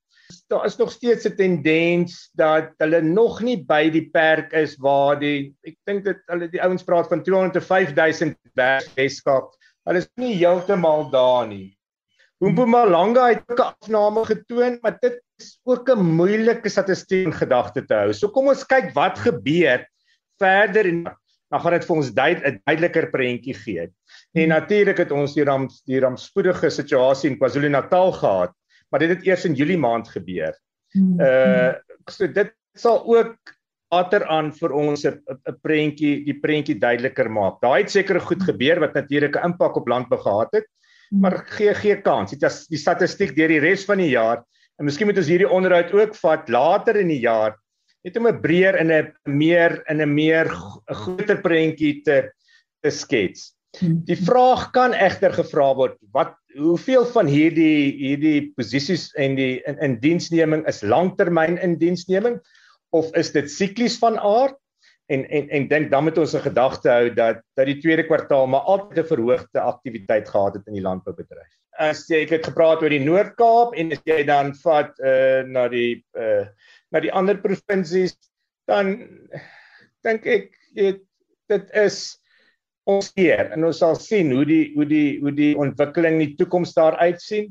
Daar 0.49 0.67
is 0.67 0.77
nog 0.77 0.93
steeds 0.93 1.27
'n 1.27 1.37
tendens 1.37 2.31
dat 2.35 2.73
hulle 2.79 3.01
nog 3.03 3.41
nie 3.43 3.59
by 3.65 3.91
die 3.91 4.11
perk 4.11 4.53
is 4.53 4.77
waar 4.77 5.19
die 5.19 5.55
ek 5.67 5.77
dink 5.87 6.05
dit 6.05 6.23
hulle 6.27 6.49
die 6.49 6.63
ouens 6.63 6.85
praat 6.85 7.09
van 7.09 7.23
205000 7.23 8.37
Weskaap. 8.95 9.55
Hulle 9.85 9.99
is 9.99 10.09
nie 10.17 10.35
heeltemal 10.35 11.11
daar 11.11 11.47
nie. 11.47 11.77
Mpumalanga 12.41 13.29
het 13.29 13.43
ook 13.47 13.59
'n 13.61 13.75
afname 13.77 14.25
getoon, 14.25 14.79
maar 14.83 14.99
dit 15.01 15.21
is 15.39 15.61
ook 15.65 15.91
'n 15.91 16.15
moeilike 16.17 16.69
statistiek 16.69 17.27
in 17.27 17.33
gedagte 17.33 17.85
te 17.85 17.95
hou. 17.95 18.13
So 18.13 18.29
kom 18.29 18.49
ons 18.49 18.65
kyk 18.65 18.95
wat 18.95 19.19
gebeur 19.19 19.87
verder 20.39 20.87
en 20.87 21.05
dan 21.51 21.61
gaan 21.61 21.73
dit 21.73 21.85
vir 21.85 21.97
ons 21.97 22.11
'n 22.11 22.15
duid, 22.15 22.61
duideliker 22.65 23.11
prentjie 23.11 23.55
gee. 23.55 23.89
En 24.33 24.49
natuurlik 24.49 24.99
het 24.99 25.11
ons 25.11 25.35
die 25.35 25.45
ram 25.45 25.69
die 25.87 26.01
rampspoedige 26.01 26.71
situasie 26.71 27.31
in 27.31 27.39
KwaZulu-Natal 27.39 28.13
gehad, 28.13 28.55
maar 28.91 29.01
dit 29.01 29.15
het 29.15 29.27
eers 29.27 29.47
in 29.49 29.55
Julie 29.55 29.79
maand 29.79 30.09
gebeur. 30.09 30.55
Uh 30.97 31.73
so 32.11 32.27
dit 32.27 32.51
sal 32.75 33.05
ook 33.07 33.37
ater 33.95 34.25
aan 34.27 34.51
vir 34.55 34.73
ons 34.73 35.05
'n 35.07 35.19
'n 35.31 35.57
prentjie 35.63 36.25
die 36.25 36.39
prentjie 36.41 36.79
duideliker 36.79 37.31
maak. 37.31 37.61
Daai 37.63 37.83
het 37.83 37.91
seker 37.91 38.21
goed 38.21 38.43
gebeur 38.43 38.81
wat 38.81 38.95
natuurlik 38.95 39.37
'n 39.37 39.53
impak 39.53 39.77
op 39.77 39.89
landbou 39.89 40.19
gehad 40.19 40.53
het, 40.53 40.67
hmm. 41.11 41.21
maar 41.21 41.39
gee 41.47 41.75
gee 41.75 41.97
kans. 42.03 42.31
Dit 42.31 42.43
is 42.43 42.67
die 42.67 42.79
statistiek 42.79 43.37
deur 43.37 43.49
die 43.49 43.61
res 43.61 43.85
van 43.85 43.99
die 43.99 44.11
jaar 44.11 44.45
en 44.79 44.85
miskien 44.85 45.07
moet 45.07 45.19
ons 45.19 45.29
hierdie 45.29 45.51
onderhoud 45.51 45.93
ook 45.93 46.15
vat 46.15 46.49
later 46.49 46.97
in 46.97 47.09
die 47.09 47.21
jaar 47.21 47.59
net 48.05 48.17
om 48.17 48.27
'n 48.27 48.41
breër 48.41 48.79
in 48.81 48.91
'n 48.91 49.13
meer 49.25 49.83
in 49.89 50.01
'n 50.01 50.15
meer 50.15 50.47
'n 50.47 50.95
groter 50.95 51.41
prentjie 51.41 52.03
te 52.03 52.33
te 52.83 52.91
skets. 52.91 53.55
Hmm. 53.79 54.01
Die 54.05 54.19
vraag 54.19 54.71
kan 54.75 54.95
egter 54.99 55.33
gevra 55.33 55.69
word, 55.79 55.99
wat 56.15 56.35
hoeveel 56.59 57.05
van 57.13 57.29
hierdie 57.31 57.93
hierdie 58.01 58.51
posisies 58.59 59.11
en 59.15 59.37
die 59.39 59.61
in, 59.69 59.79
in 59.79 59.95
diensneming 60.03 60.65
is 60.71 60.83
langtermyn 60.83 61.61
in 61.63 61.77
diensneming 61.79 62.41
of 62.97 63.13
is 63.15 63.31
dit 63.37 63.47
siklies 63.51 63.99
van 64.03 64.19
aard? 64.19 64.57
En 65.11 65.23
en 65.31 65.49
en 65.55 65.69
dink 65.71 65.91
dan 65.91 66.05
moet 66.07 66.19
ons 66.19 66.35
'n 66.35 66.43
gedagte 66.43 66.91
hou 66.91 67.15
dat 67.15 67.43
dat 67.55 67.67
die 67.67 67.79
tweede 67.79 68.07
kwartaal 68.07 68.47
maar 68.47 68.67
altyd 68.67 68.99
'n 68.99 69.11
verhoogde 69.15 69.61
aktiwiteit 69.61 70.29
gehad 70.29 70.55
het 70.55 70.67
in 70.67 70.75
die 70.75 70.87
landboubedryf. 70.87 71.51
As 71.79 72.09
jy 72.09 72.23
ek 72.27 72.31
het 72.31 72.47
gepraat 72.47 72.83
oor 72.83 72.91
die 72.91 73.05
Noord-Kaap 73.07 73.75
en 73.75 73.93
as 73.93 74.03
jy 74.05 74.25
dan 74.27 74.55
vat 74.55 74.99
uh 74.99 75.43
na 75.47 75.69
die 75.69 76.03
uh 76.19 76.47
na 76.91 77.01
die 77.01 77.13
ander 77.13 77.39
provinsies 77.39 78.19
dan 78.67 79.07
dink 80.03 80.27
ek 80.27 80.51
dit 80.75 81.03
dit 81.49 81.71
is 81.75 82.20
ons 82.91 83.11
hier 83.19 83.51
en 83.55 83.65
ons 83.69 83.81
sal 83.83 83.97
sien 83.99 84.31
hoe 84.35 84.45
die 84.49 84.65
hoe 84.75 84.87
die 84.89 85.19
hoe 85.23 85.33
die 85.37 85.55
ontwikkeling 85.59 86.19
in 86.19 86.27
die 86.29 86.39
toekoms 86.41 86.75
daar 86.77 86.99
uitsien 87.01 87.51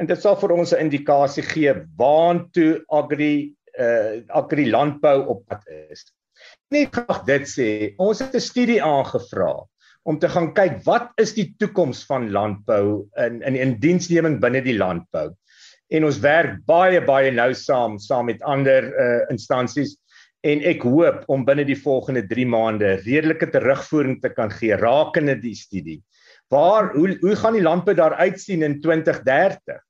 en 0.00 0.10
dit 0.10 0.20
sal 0.20 0.36
vir 0.40 0.54
ons 0.56 0.72
'n 0.72 0.82
indikasie 0.86 1.44
gee 1.52 1.74
waantoe 2.02 2.82
agri 3.00 3.52
uh 3.78 4.22
agri 4.40 4.70
landbou 4.70 5.18
op 5.32 5.42
pad 5.48 5.64
is. 5.92 6.06
Net 6.72 6.92
graag 6.92 7.24
dit 7.26 7.48
sê, 7.48 7.68
ons 7.98 8.18
het 8.18 8.34
'n 8.34 8.40
studie 8.40 8.82
aangevra 8.82 9.54
om 10.06 10.18
te 10.18 10.28
gaan 10.28 10.52
kyk 10.54 10.84
wat 10.86 11.10
is 11.18 11.34
die 11.34 11.48
toekoms 11.58 12.04
van 12.06 12.30
landbou 12.30 13.08
in 13.26 13.42
in 13.42 13.56
in 13.56 13.78
diensneming 13.82 14.40
binne 14.40 14.62
die 14.62 14.78
landbou 14.78 15.32
en 15.88 16.04
ons 16.04 16.18
werk 16.22 16.58
baie 16.66 17.00
baie 17.00 17.30
nou 17.30 17.52
saam 17.54 17.98
saam 17.98 18.26
met 18.30 18.42
ander 18.42 18.86
uh, 18.90 19.22
instansies 19.30 19.96
en 20.46 20.62
ek 20.68 20.84
hoop 20.86 21.24
om 21.32 21.44
binne 21.46 21.64
die 21.66 21.78
volgende 21.78 22.22
3 22.30 22.46
maande 22.52 22.92
redelike 23.02 23.48
terugvoering 23.50 24.20
te 24.22 24.30
kan 24.34 24.52
gee 24.52 24.76
rakende 24.78 25.34
die 25.40 25.56
studie. 25.58 25.98
Waar 26.52 26.92
hoe 26.94 27.16
hoe 27.22 27.34
gaan 27.40 27.58
die 27.58 27.64
landbou 27.64 27.96
daar 27.98 28.14
uitsien 28.20 28.62
in 28.62 28.78
2030? 28.84 29.80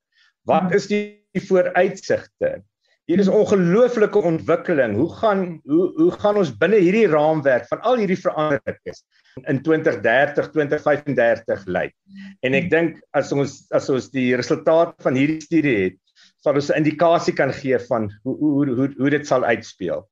Wat 0.49 0.73
is 0.75 0.89
die 0.89 1.43
vooruitsigte? 1.49 2.63
Hier 3.07 3.21
is 3.23 3.29
ongelooflike 3.31 4.19
ontwikkeling. 4.19 4.97
Hoe 4.99 5.11
gaan 5.21 5.45
hoe 5.69 5.91
hoe 5.99 6.11
gaan 6.17 6.41
ons 6.41 6.55
binne 6.59 6.81
hierdie 6.83 7.07
raamwerk 7.11 7.69
van 7.71 7.85
al 7.87 8.01
hierdie 8.03 8.19
veranderings 8.19 9.05
in 9.47 9.61
2030, 9.63 10.51
2035 10.57 11.69
lyk? 11.71 11.95
En 12.43 12.57
ek 12.59 12.73
dink 12.73 12.99
as 13.15 13.31
ons 13.37 13.61
as 13.77 13.91
ons 13.93 14.11
die 14.15 14.33
resultaat 14.39 14.97
van 15.05 15.19
hierdie 15.19 15.45
studie 15.45 15.77
het, 15.85 16.01
sal 16.43 16.59
ons 16.59 16.73
'n 16.73 16.83
indikasie 16.83 17.35
kan 17.37 17.53
gee 17.53 17.79
van 17.91 18.11
hoe 18.25 18.37
hoe 18.41 18.67
hoe 18.75 18.91
hoe 18.99 19.11
dit 19.11 19.27
sal 19.27 19.45
uitspeel. 19.45 20.07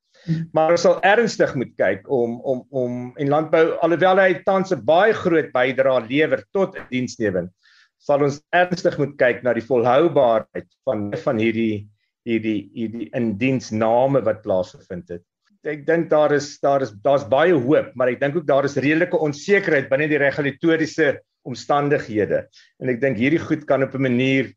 Maar 0.53 0.75
ons 0.75 0.85
sal 0.87 1.01
ernstig 1.05 1.55
moet 1.59 1.73
kyk 1.81 2.07
om 2.13 2.39
om 2.41 2.63
om 2.71 2.95
en 3.21 3.33
landbou 3.33 3.65
alhoewel 3.85 4.23
hy 4.23 4.31
tans 4.47 4.73
'n 4.73 4.85
baie 4.85 5.13
groot 5.13 5.51
bydrae 5.53 6.07
lewer 6.09 6.45
tot 6.53 6.79
diensneming, 6.91 7.51
sal 7.99 8.25
ons 8.25 8.41
ernstig 8.53 8.97
moet 8.99 9.17
kyk 9.21 9.45
na 9.45 9.53
die 9.53 9.67
volhoubaarheid 9.69 10.69
van 10.85 11.13
van 11.27 11.39
hierdie 11.39 11.87
hierdie 12.25 12.71
hierdie 12.75 13.11
indiensname 13.13 14.25
wat 14.25 14.43
plaasgevind 14.43 15.09
het. 15.09 15.25
ek 15.65 15.87
dink 15.87 16.11
daar 16.11 16.33
is 16.33 16.59
daar 16.61 16.83
is 16.83 16.93
daar's 17.05 17.25
baie 17.25 17.55
hoop, 17.57 17.95
maar 17.97 18.09
ek 18.09 18.21
dink 18.21 18.37
ook 18.37 18.47
daar 18.47 18.65
is 18.65 18.77
redelike 18.77 19.17
onsekerheid 19.17 19.89
binne 19.89 20.09
die 20.09 20.21
regulatoriese 20.21 21.21
omstandighede. 21.45 22.45
En 22.81 22.89
ek 22.93 23.01
dink 23.01 23.17
hierdie 23.17 23.41
goed 23.41 23.65
kan 23.65 23.83
op 23.83 23.95
'n 23.95 24.03
manier 24.03 24.53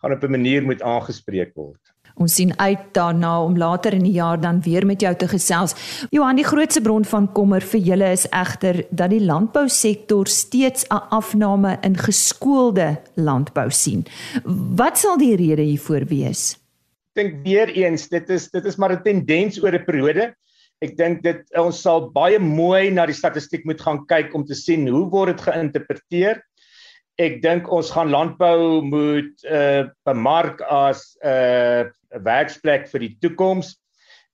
gaan 0.00 0.12
op 0.12 0.24
'n 0.24 0.30
manier 0.30 0.62
moet 0.62 0.82
aangespreek 0.82 1.54
word. 1.54 1.80
Ons 2.20 2.34
sien 2.36 2.50
uit 2.60 2.80
daarna 2.92 3.38
om 3.40 3.56
later 3.56 3.94
in 3.96 4.04
die 4.04 4.18
jaar 4.18 4.40
dan 4.40 4.58
weer 4.60 4.84
met 4.86 5.00
jou 5.00 5.12
te 5.16 5.28
gesels. 5.28 5.72
Johan, 6.12 6.36
die 6.36 6.44
grootste 6.44 6.82
bron 6.84 7.04
van 7.08 7.30
kommer 7.32 7.64
vir 7.64 7.80
julle 7.80 8.10
is 8.12 8.26
egter 8.28 8.82
dat 8.90 9.08
die 9.14 9.22
landbousektor 9.24 10.28
steeds 10.28 10.84
'n 10.90 11.00
afname 11.16 11.78
in 11.82 11.96
geskoolde 11.96 13.00
landbou 13.16 13.70
sien. 13.70 14.04
Wat 14.76 14.98
sal 14.98 15.16
die 15.16 15.36
rede 15.36 15.62
hiervoor 15.62 16.04
wees? 16.04 16.58
Ek 17.16 17.24
dink 17.24 17.44
weer 17.44 17.68
eens, 17.68 18.08
dit 18.08 18.30
is 18.30 18.50
dit 18.50 18.64
is 18.64 18.76
maar 18.76 18.92
'n 18.92 19.02
tendens 19.02 19.62
oor 19.62 19.72
'n 19.72 19.84
periode. 19.84 20.34
Ek 20.80 20.96
dink 20.96 21.22
dit 21.22 21.40
ons 21.56 21.82
sal 21.82 22.10
baie 22.12 22.38
mooi 22.38 22.90
na 22.90 23.06
die 23.06 23.14
statistiek 23.14 23.64
moet 23.64 23.80
gaan 23.80 24.06
kyk 24.06 24.34
om 24.34 24.44
te 24.44 24.54
sien 24.54 24.88
hoe 24.88 25.08
word 25.08 25.36
dit 25.36 25.40
geïnterpreteer 25.40 26.42
ek 27.20 27.40
dink 27.44 27.68
ons 27.72 27.90
gaan 27.92 28.12
landbou 28.12 28.80
moet 28.86 29.44
uh 29.44 29.88
bemark 30.08 30.62
as 30.64 31.16
'n 31.20 31.28
uh, 31.28 32.20
werksplek 32.24 32.88
vir 32.90 33.06
die 33.06 33.16
toekoms. 33.22 33.76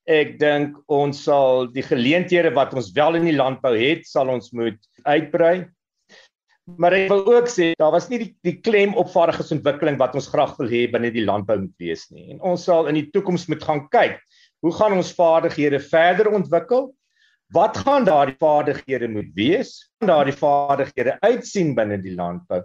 Ek 0.06 0.36
dink 0.38 0.76
ons 0.86 1.24
sal 1.26 1.66
die 1.66 1.82
geleenthede 1.82 2.54
wat 2.54 2.74
ons 2.74 2.92
wel 2.94 3.18
in 3.18 3.26
die 3.26 3.36
landbou 3.36 3.74
het, 3.74 4.06
sal 4.06 4.30
ons 4.30 4.52
moet 4.54 4.78
uitbrei. 5.02 5.66
Maar 6.78 6.94
ek 6.98 7.10
wil 7.10 7.26
ook 7.30 7.50
sê 7.50 7.72
daar 7.78 7.92
was 7.94 8.08
nie 8.10 8.18
die, 8.18 8.32
die 8.42 8.56
klem 8.58 8.94
op 8.98 9.10
vaardigheidsontwikkeling 9.12 9.98
wat 9.98 10.14
ons 10.18 10.30
graag 10.30 10.56
wil 10.58 10.70
hê 10.70 10.86
binne 10.90 11.12
die 11.14 11.26
landbou 11.26 11.58
moet 11.62 11.82
wees 11.82 12.06
nie. 12.10 12.30
En 12.34 12.40
ons 12.54 12.64
sal 12.66 12.90
in 12.90 12.98
die 12.98 13.10
toekoms 13.14 13.46
moet 13.50 13.62
gaan 13.62 13.84
kyk, 13.90 14.18
hoe 14.66 14.72
gaan 14.74 14.96
ons 14.98 15.14
vaardighede 15.14 15.78
verder 15.82 16.32
ontwikkel? 16.34 16.90
Wat 17.54 17.76
gaan 17.76 18.04
daardie 18.04 18.36
vaardighede 18.38 19.08
moet 19.08 19.30
wees? 19.34 19.92
Gaan 19.98 20.10
daardie 20.10 20.34
vaardighede 20.34 21.16
uitsien 21.20 21.74
binne 21.74 21.98
die 22.02 22.14
landbou? 22.14 22.62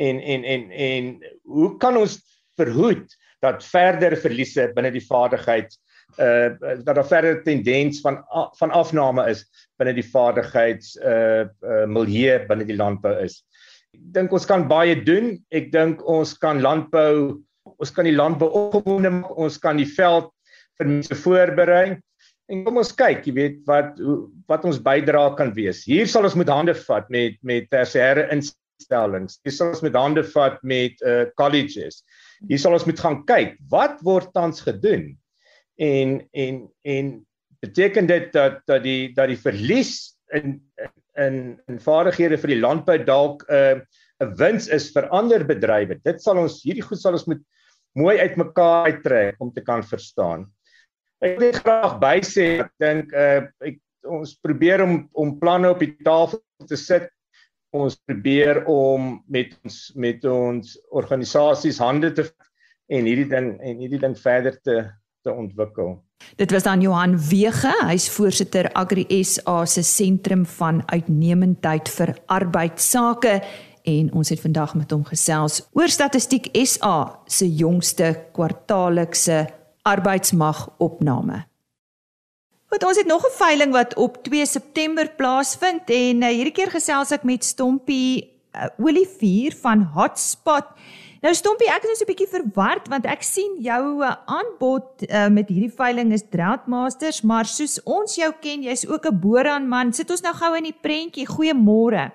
En 0.00 0.20
en 0.20 0.44
en 0.44 0.70
en 0.70 1.10
hoe 1.42 1.76
kan 1.76 1.96
ons 1.96 2.18
verhoed 2.56 3.16
dat 3.44 3.64
verdere 3.64 4.16
verliese 4.16 4.70
binne 4.74 4.92
die 4.94 5.04
vaardigheid 5.06 5.76
uh 6.20 6.54
dat 6.84 6.94
daar 6.94 7.06
verder 7.06 7.42
tendens 7.42 8.00
van 8.00 8.20
van 8.58 8.70
afname 8.70 9.26
is 9.30 9.44
binne 9.78 9.94
die 9.94 10.10
vaardigheids 10.10 10.96
uh, 10.96 11.44
uh 11.44 11.84
milieu 11.86 12.38
binne 12.48 12.64
die 12.64 12.76
landbou 12.76 13.14
is. 13.24 13.42
Ek 13.94 14.00
dink 14.14 14.32
ons 14.32 14.46
kan 14.46 14.68
baie 14.68 14.96
doen. 15.04 15.34
Ek 15.50 15.72
dink 15.72 16.02
ons 16.08 16.36
kan 16.38 16.60
landbou 16.60 17.42
ons 17.64 17.92
kan 17.92 18.04
die 18.04 18.14
landbou 18.16 18.48
opgewonde 18.52 19.10
maak, 19.10 19.36
ons 19.40 19.58
kan 19.58 19.76
die 19.80 19.88
veld 19.88 20.30
vir 20.78 20.90
mense 20.90 21.16
voorberei. 21.24 21.96
En 22.52 22.64
kom 22.66 22.80
ons 22.80 22.92
kyk, 22.92 23.24
jy 23.24 23.34
weet 23.38 23.60
wat 23.68 24.00
wat 24.50 24.64
ons 24.68 24.80
bydra 24.84 25.30
kan 25.38 25.54
wees. 25.56 25.84
Hier 25.88 26.08
sal 26.10 26.28
ons 26.28 26.36
met 26.36 26.50
hande 26.52 26.74
vat 26.76 27.06
met 27.12 27.38
met 27.46 27.70
tersiêre 27.72 28.26
instellings. 28.34 29.38
Hier 29.44 29.54
sal 29.56 29.72
ons 29.72 29.84
met 29.84 29.96
hande 29.96 30.24
vat 30.34 30.58
met 30.62 31.00
uh 31.08 31.24
colleges. 31.40 32.02
Hier 32.50 32.60
sal 32.60 32.76
ons 32.76 32.84
moet 32.88 33.00
gaan 33.00 33.22
kyk 33.28 33.56
wat 33.72 34.02
word 34.04 34.32
tans 34.36 34.60
gedoen. 34.66 35.14
En 35.80 36.20
en 36.32 36.60
en 36.84 37.14
beteken 37.64 38.10
dit 38.12 38.28
dat 38.36 38.60
dat 38.68 38.84
die 38.84 39.14
dat 39.16 39.32
die 39.32 39.40
verlies 39.40 40.12
in 40.36 40.60
in 41.16 41.56
in 41.70 41.80
vaardighede 41.80 42.36
vir 42.42 42.52
die 42.52 42.60
landbou 42.60 42.98
dalk 43.08 43.46
'n 43.48 43.54
uh, 43.54 43.80
'n 44.20 44.36
wins 44.36 44.68
is 44.68 44.90
vir 44.92 45.08
ander 45.08 45.44
bedrywe. 45.44 45.96
Dit 46.04 46.20
sal 46.22 46.38
ons 46.38 46.60
hierdie 46.62 46.84
goed 46.84 47.00
sal 47.00 47.16
ons 47.16 47.26
moet 47.26 47.40
mooi 47.96 48.18
uitmekaar 48.18 48.90
uittrek 48.92 49.40
om 49.40 49.52
te 49.54 49.62
kan 49.62 49.82
verstaan. 49.82 50.44
Ek 51.22 51.38
wil 51.40 51.52
graag 51.56 51.98
bysê 52.02 52.46
ek 52.64 52.72
dink 52.82 53.12
uh, 53.14 53.44
ek 53.64 53.78
ons 54.04 54.34
probeer 54.44 54.82
om 54.84 55.04
om 55.12 55.36
planne 55.40 55.70
op 55.72 55.82
die 55.82 55.94
tafel 56.04 56.42
te 56.68 56.78
sit. 56.80 57.08
Ons 57.74 57.96
probeer 58.06 58.62
om 58.70 59.22
met 59.26 59.54
ons 59.64 59.78
met 59.98 60.26
ons 60.30 60.74
organisasies 60.90 61.80
hande 61.82 62.12
te 62.14 62.26
en 62.92 63.08
hierdie 63.08 63.30
ding 63.30 63.54
en 63.60 63.80
hierdie 63.80 64.02
ding 64.02 64.16
verder 64.18 64.58
te 64.62 64.82
te 65.24 65.32
ontwikkel. 65.32 65.96
Dit 66.36 66.50
was 66.52 66.62
dan 66.62 66.80
Johan 66.84 67.16
Wege, 67.28 67.72
hy's 67.88 68.10
voorsitter 68.12 68.68
Agri 68.76 69.06
SA 69.24 69.64
se 69.68 69.82
sentrum 69.82 70.44
van 70.58 70.82
uitnemendheid 70.92 71.88
vir 71.88 72.14
arbeidsake 72.32 73.38
en 73.88 74.12
ons 74.16 74.28
het 74.32 74.40
vandag 74.40 74.74
met 74.76 74.92
hom 74.92 75.04
gesels 75.08 75.62
oor 75.76 75.92
Statistiek 75.92 76.48
SA 76.64 76.96
se 77.28 77.48
jongste 77.48 78.14
kwartaallikse 78.36 79.44
arbeidsmag 79.84 80.68
opname. 80.82 81.44
Goed, 82.72 82.84
ons 82.88 82.98
het 82.98 83.06
nog 83.06 83.22
'n 83.22 83.36
veiling 83.38 83.72
wat 83.72 83.94
op 83.94 84.22
2 84.22 84.46
September 84.46 85.10
plaasvind 85.16 85.90
en 85.90 86.22
uh, 86.22 86.28
hierdie 86.28 86.56
keer 86.56 86.70
gesels 86.70 87.12
ek 87.12 87.22
met 87.22 87.44
Stompie 87.44 88.32
uh, 88.54 88.66
Olivier 88.78 89.52
van 89.62 89.82
Hotspot. 89.94 90.66
Nou 91.22 91.34
Stompie, 91.34 91.68
ek 91.68 91.84
is 91.84 91.88
nou 91.88 91.96
so 91.96 92.04
'n 92.04 92.12
bietjie 92.12 92.32
verward 92.32 92.88
want 92.88 93.06
ek 93.06 93.22
sien 93.22 93.60
jou 93.60 94.02
uh, 94.02 94.16
aanbod 94.26 95.06
uh, 95.06 95.28
met 95.28 95.48
hierdie 95.48 95.72
veiling 95.76 96.12
is 96.12 96.26
Drought 96.28 96.66
Masters, 96.66 97.22
maar 97.22 97.44
soos 97.44 97.82
ons 97.84 98.16
jou 98.16 98.32
ken, 98.40 98.62
jy's 98.62 98.86
ook 98.88 99.06
'n 99.06 99.20
boeraan 99.20 99.68
man. 99.68 99.92
Sit 99.92 100.10
ons 100.10 100.22
nou 100.22 100.34
gou 100.34 100.56
in 100.56 100.64
die 100.64 100.80
prentjie. 100.80 101.26
Goeiemôre. 101.26 102.10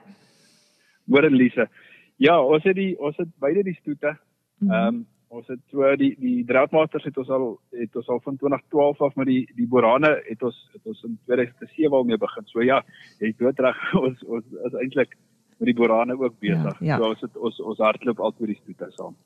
Môre 1.05 1.29
Lise. 1.29 1.69
Ja, 2.17 2.41
ons 2.41 2.63
het 2.63 2.75
die 2.75 2.99
ons 2.99 3.17
het 3.17 3.29
beide 3.39 3.63
die 3.63 3.77
stoete. 3.82 4.17
Mhm. 4.60 4.71
Ehm 4.71 4.88
um, 4.88 5.08
ons 5.30 5.46
het 5.50 5.60
so 5.70 5.86
die 6.00 6.12
die 6.18 6.44
Droughtmasters 6.48 7.06
het 7.06 7.18
ons 7.22 7.30
al 7.34 7.48
het 7.78 7.98
ons 8.02 8.08
al 8.10 8.22
van 8.26 8.38
2012 8.42 9.02
af 9.08 9.18
met 9.20 9.28
die 9.30 9.42
die 9.58 9.68
Borane 9.70 10.12
het 10.26 10.44
ons 10.46 10.58
het 10.74 10.86
ons 10.89 11.02
in 11.06 11.18
2007 11.30 11.98
al 11.98 12.06
mee 12.10 12.18
begin. 12.18 12.46
So 12.50 12.63
ja, 12.65 12.82
jy 13.22 13.34
het 13.38 13.62
reg 13.65 13.82
ons 14.06 14.24
ons 14.26 14.46
is 14.70 14.78
eintlik 14.82 15.13
met 15.60 15.70
die 15.70 15.76
Borane 15.78 16.15
ook 16.18 16.39
besig. 16.42 16.80
Ja, 16.80 16.96
ja. 16.96 16.98
So 16.98 17.12
ons 17.12 17.22
het 17.26 17.38
ons 17.38 17.60
ons 17.74 17.84
hardloop 17.86 18.24
al 18.24 18.34
oor 18.34 18.54
die 18.54 18.58
stoete 18.62 18.89
saam. 18.96 19.18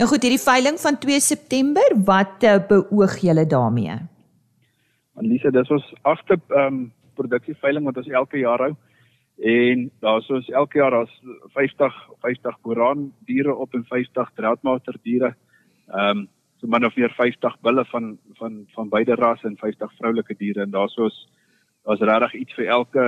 Nou 0.00 0.08
goed, 0.08 0.24
hierdie 0.24 0.40
veiling 0.40 0.80
van 0.80 0.98
2 1.02 1.20
September, 1.24 1.96
wat 2.08 2.46
uh, 2.46 2.56
beoog 2.70 3.18
julle 3.20 3.44
daarmee? 3.50 3.98
Anlise, 5.20 5.52
dis 5.52 5.76
ons 5.76 5.92
agste 6.08 6.40
ehm 6.40 6.80
um, 6.80 6.80
produksieveiling 7.20 7.84
wat 7.84 7.98
ons 8.00 8.08
elke 8.16 8.40
jaar 8.40 8.62
hou. 8.64 8.72
En 9.50 9.82
daar 10.00 10.22
soos 10.24 10.46
elke 10.56 10.78
jaar 10.80 10.94
daar's 10.94 11.12
50 11.52 11.96
50 12.24 12.58
Boran 12.64 13.10
diere 13.28 13.52
op 13.52 13.74
en 13.76 13.84
50 13.84 14.32
Droughtmaster 14.38 14.96
diere. 15.04 15.34
Ehm 15.34 15.48
um, 15.94 16.28
so 16.60 16.66
min 16.66 16.84
of 16.84 16.96
meer 16.96 17.12
50 17.16 17.56
bulle 17.62 17.84
van 17.84 18.18
van 18.38 18.64
van 18.74 18.88
beide 18.88 19.14
rasse 19.14 19.46
en 19.46 19.56
50 19.56 19.92
vroulike 19.98 20.36
diere 20.38 20.62
en 20.62 20.70
daar's 20.70 20.94
soos 20.94 21.28
daar's 21.84 22.00
regtig 22.00 22.34
iets 22.42 22.54
vir 22.54 22.66
elke 22.66 23.06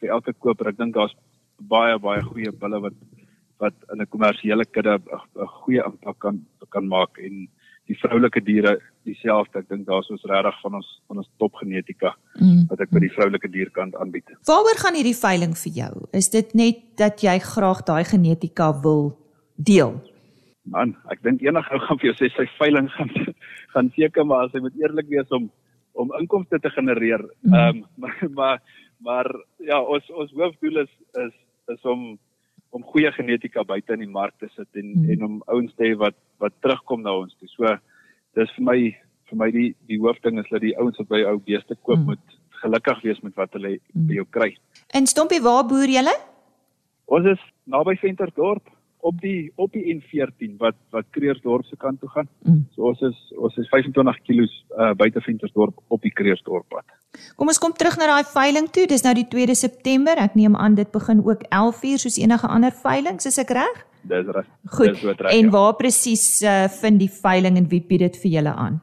vir 0.00 0.08
elke 0.16 0.32
koper. 0.32 0.68
Ek 0.72 0.78
dink 0.78 0.94
daar's 0.94 1.16
baie 1.60 1.98
baie 1.98 2.22
goeie 2.24 2.52
bulle 2.52 2.80
wat 2.80 2.98
wat 3.60 3.74
in 3.92 4.00
'n 4.00 4.08
kommersiële 4.08 4.64
kudde 4.64 4.98
'n 4.98 5.46
goeie 5.64 5.82
impak 5.84 6.18
kan 6.18 6.44
kan 6.68 6.88
maak 6.88 7.18
en 7.18 7.48
die 7.90 7.98
vroulike 7.98 8.40
diere 8.44 8.78
dieselfde. 9.04 9.58
Ek 9.58 9.68
dink 9.68 9.86
daar's 9.86 10.10
ons 10.10 10.24
regtig 10.24 10.60
van 10.62 10.74
ons 10.74 10.88
van 11.08 11.16
ons 11.22 11.30
top 11.38 11.54
genetika 11.54 12.14
mm. 12.38 12.66
wat 12.70 12.80
ek 12.80 12.90
by 12.90 13.00
die 13.00 13.14
vroulike 13.16 13.48
dierkant 13.48 13.96
aanbied. 13.96 14.28
Waaroor 14.46 14.78
gaan 14.78 14.94
hierdie 14.94 15.16
veiling 15.16 15.56
vir 15.56 15.72
jou? 15.72 15.92
Is 16.12 16.30
dit 16.30 16.54
net 16.54 16.76
dat 16.96 17.20
jy 17.22 17.38
graag 17.38 17.82
daai 17.84 18.04
genetika 18.04 18.72
wil 18.82 19.18
deel? 19.56 20.00
Man, 20.70 20.94
ek 21.12 21.22
dink 21.26 21.42
enige 21.42 21.74
ou 21.74 21.80
gaan 21.84 21.98
vir 22.00 22.10
jou 22.10 22.16
sê 22.20 22.30
sy 22.34 22.46
veiling 22.58 22.88
gaan 22.96 23.10
gaan 23.74 23.90
seker 23.96 24.26
maar 24.26 24.46
as 24.46 24.54
hy 24.54 24.62
moet 24.64 24.78
eerlik 24.80 25.10
wees 25.10 25.36
om 25.36 25.50
om 26.00 26.12
inkomste 26.20 26.60
te 26.62 26.70
genereer. 26.70 27.22
Mhm. 27.42 27.54
Ehm 27.54 27.68
um, 27.68 27.84
maar, 28.00 28.18
maar 28.38 28.58
maar 29.00 29.28
ja, 29.64 29.80
ons 29.80 30.10
ons 30.10 30.32
hoofdoel 30.36 30.82
is 30.84 30.92
is 31.26 31.36
is 31.74 31.86
om 31.88 32.18
om 32.70 32.84
goeie 32.92 33.10
genetika 33.12 33.64
buite 33.66 33.92
in 33.96 34.04
die 34.04 34.14
mark 34.14 34.34
te 34.38 34.48
sit 34.54 34.68
en 34.78 34.90
mm. 34.94 35.06
en 35.10 35.24
om 35.26 35.38
ouens 35.54 35.72
te 35.74 35.88
hê 35.88 35.94
wat 35.98 36.14
wat 36.42 36.54
terugkom 36.62 37.02
na 37.02 37.14
ons 37.22 37.34
toe. 37.38 37.48
So 37.50 37.76
dis 38.38 38.52
vir 38.56 38.66
my 38.66 38.78
vir 39.30 39.40
my 39.42 39.50
die 39.54 39.70
die 39.90 39.98
hoofding 40.02 40.38
is 40.42 40.50
dat 40.52 40.62
die 40.62 40.76
ouens 40.78 40.98
wat 41.02 41.10
by 41.10 41.22
ou 41.30 41.38
beeste 41.38 41.74
koop 41.82 41.98
mm. 41.98 42.12
moet 42.12 42.36
gelukkig 42.62 43.02
wees 43.06 43.22
met 43.24 43.34
wat 43.40 43.56
hulle 43.56 43.78
mm. 43.78 44.06
by 44.10 44.20
jou 44.20 44.26
kry. 44.36 44.50
En 44.94 45.06
Stompie, 45.06 45.40
waar 45.42 45.64
boer 45.66 45.90
julle? 45.90 46.14
Ons 47.10 47.32
is 47.32 47.42
naby 47.66 47.96
Venterdorp 47.98 48.68
op 49.00 49.20
die 49.20 49.52
op 49.54 49.72
die 49.72 49.84
N14 49.94 50.56
wat 50.58 50.76
wat 50.94 51.06
Kreersdorp 51.10 51.64
se 51.64 51.76
kant 51.76 52.00
toe 52.00 52.08
gaan. 52.08 52.28
Mm. 52.44 52.64
So 52.74 52.90
ons 52.90 53.00
is 53.00 53.18
ons 53.36 53.56
is 53.56 53.68
25 53.68 54.20
km 54.26 54.46
uh, 54.76 54.92
buite 54.94 55.20
Ventersdorp 55.20 55.80
op 55.88 56.02
die 56.02 56.12
Kreersdorp 56.12 56.68
pad. 56.68 56.84
Kom 57.36 57.48
ons 57.52 57.58
kom 57.58 57.72
terug 57.72 57.96
na 57.98 58.10
daai 58.10 58.28
veiling 58.32 58.70
toe. 58.70 58.86
Dis 58.90 59.04
nou 59.06 59.14
die 59.14 59.26
2de 59.34 59.56
September. 59.58 60.18
Ek 60.18 60.36
neem 60.38 60.56
aan 60.56 60.74
dit 60.78 60.90
begin 60.92 61.24
ook 61.24 61.46
11:00 61.48 62.04
soos 62.04 62.18
enige 62.20 62.46
ander 62.46 62.72
veiling, 62.72 63.18
is 63.24 63.38
ek 63.38 63.50
reg? 63.56 63.82
Dis 64.02 64.26
reg. 64.26 64.46
Goed. 64.76 64.94
Dis 64.94 65.02
reg, 65.02 65.32
en 65.32 65.44
ja. 65.44 65.50
waar 65.50 65.74
presies 65.76 66.42
uh, 66.42 66.68
vind 66.80 67.00
die 67.00 67.12
veiling 67.12 67.56
en 67.56 67.68
wie 67.68 67.82
bied 67.82 68.06
dit 68.06 68.16
vir 68.22 68.30
julle 68.38 68.54
aan? 68.54 68.80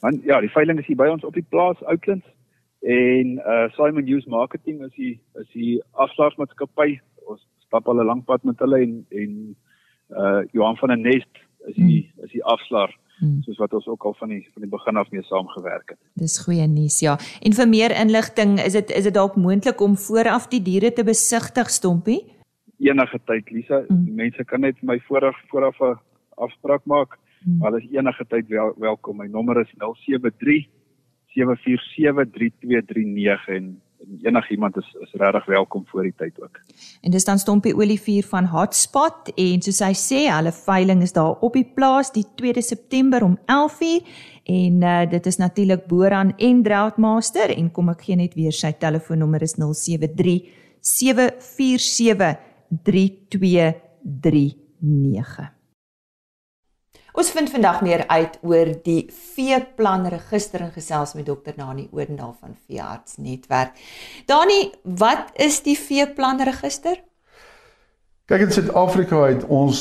Want 0.00 0.24
ja, 0.24 0.40
die 0.40 0.52
veiling 0.52 0.78
is 0.78 0.86
hier 0.86 0.98
by 0.98 1.08
ons 1.10 1.24
op 1.24 1.34
die 1.34 1.46
plaas 1.50 1.82
Oudlands 1.84 2.26
en 2.86 3.38
uh 3.42 3.66
Simon 3.74 4.04
News 4.04 4.26
Marketing 4.30 4.84
is 4.84 4.92
die 4.94 5.14
is 5.40 5.48
die 5.52 5.82
afslagsmaatskappy 5.92 7.00
stap 7.66 7.88
al 7.88 8.00
'n 8.00 8.06
lank 8.06 8.24
pad 8.24 8.44
met 8.44 8.58
hulle 8.58 8.80
en 8.82 9.06
en 9.10 9.56
uh 10.10 10.42
Johan 10.52 10.76
van 10.76 10.88
der 10.88 10.98
Nest 10.98 11.34
is 11.66 11.74
die 11.74 12.12
mm. 12.14 12.24
is 12.24 12.32
die 12.32 12.44
afslaer 12.44 12.94
hmm. 13.20 13.42
soos 13.44 13.58
wat 13.60 13.74
ons 13.76 13.86
ook 13.90 14.04
al 14.08 14.14
van 14.20 14.32
die 14.34 14.42
van 14.52 14.64
die 14.64 14.70
begin 14.70 15.00
af 15.00 15.10
mee 15.10 15.24
saamgewerk 15.26 15.94
het. 15.94 16.00
Dis 16.20 16.38
goeie 16.44 16.66
nuus 16.70 17.00
ja. 17.04 17.16
En 17.42 17.56
vir 17.56 17.68
meer 17.68 17.94
inligting, 17.96 18.58
is 18.62 18.76
dit 18.76 18.90
is 18.90 19.08
dit 19.08 19.14
dalk 19.14 19.36
moontlik 19.40 19.80
om 19.80 19.96
vooraf 20.06 20.48
die 20.52 20.62
diere 20.62 20.92
te 20.92 21.04
besigtig 21.04 21.70
stompie? 21.72 22.22
Enige 22.78 23.20
tyd, 23.24 23.50
Lisa. 23.50 23.82
Hmm. 23.88 24.04
Mense 24.16 24.44
kan 24.44 24.60
net 24.60 24.82
my 24.82 24.98
vooraf 25.08 25.36
vooraf 25.52 25.80
'n 25.80 25.96
afspraak 26.36 26.84
maak. 26.84 27.18
Hmm. 27.44 27.60
Hulle 27.62 27.80
is 27.80 27.90
enige 27.90 28.24
tyd 28.28 28.48
wel, 28.48 28.74
welkom. 28.78 29.16
My 29.16 29.26
nommer 29.26 29.60
is 29.60 29.72
073 29.78 30.68
747 31.34 32.30
3239 32.32 33.48
en 33.48 33.80
enigiemand 34.22 34.76
is 34.76 34.96
is 35.00 35.12
regtig 35.12 35.44
welkom 35.44 35.86
voor 35.86 36.02
die 36.02 36.14
tyd 36.16 36.42
ook. 36.42 36.60
En 37.00 37.10
dis 37.10 37.24
dan 37.24 37.38
Stompie 37.38 37.76
Olivier 37.76 38.24
van 38.24 38.44
Hotspot 38.44 39.32
en 39.34 39.62
soos 39.62 39.80
hy 39.84 39.94
sê, 39.94 40.30
hulle 40.30 40.52
veiling 40.52 41.02
is 41.02 41.12
daar 41.16 41.36
op 41.40 41.52
die 41.52 41.72
plaas 41.74 42.12
die 42.12 42.26
2de 42.42 42.62
September 42.64 43.24
om 43.24 43.38
11:00 43.38 43.44
en 44.44 44.82
uh, 44.82 45.10
dit 45.10 45.26
is 45.26 45.36
natuurlik 45.36 45.86
Boran 45.86 46.36
en 46.36 46.62
Droughtmaster 46.62 47.56
en 47.56 47.72
kom 47.72 47.88
ek 47.88 48.02
gee 48.06 48.16
net 48.16 48.34
weer 48.34 48.52
sy 48.52 48.72
telefoonnommer 48.72 49.42
is 49.42 49.54
073 49.58 50.40
747 50.80 52.36
3239. 52.82 55.55
Ons 57.16 57.30
vind 57.32 57.48
vandag 57.48 57.78
meer 57.80 58.02
uit 58.12 58.34
oor 58.44 58.70
die 58.84 59.06
veeplan 59.08 60.02
register 60.12 60.60
en 60.66 60.72
gesels 60.74 61.14
met 61.16 61.24
dokter 61.24 61.54
Nani 61.56 61.86
Odendaal 61.88 62.34
van 62.42 62.52
Veearts 62.66 63.16
Netwerk. 63.16 63.78
Dani, 64.28 64.58
wat 64.84 65.32
is 65.40 65.62
die 65.64 65.78
veeplan 65.80 66.42
register? 66.44 67.00
Kyk 68.28 68.44
in 68.44 68.52
Suid-Afrika 68.52 69.22
het 69.30 69.48
ons 69.48 69.80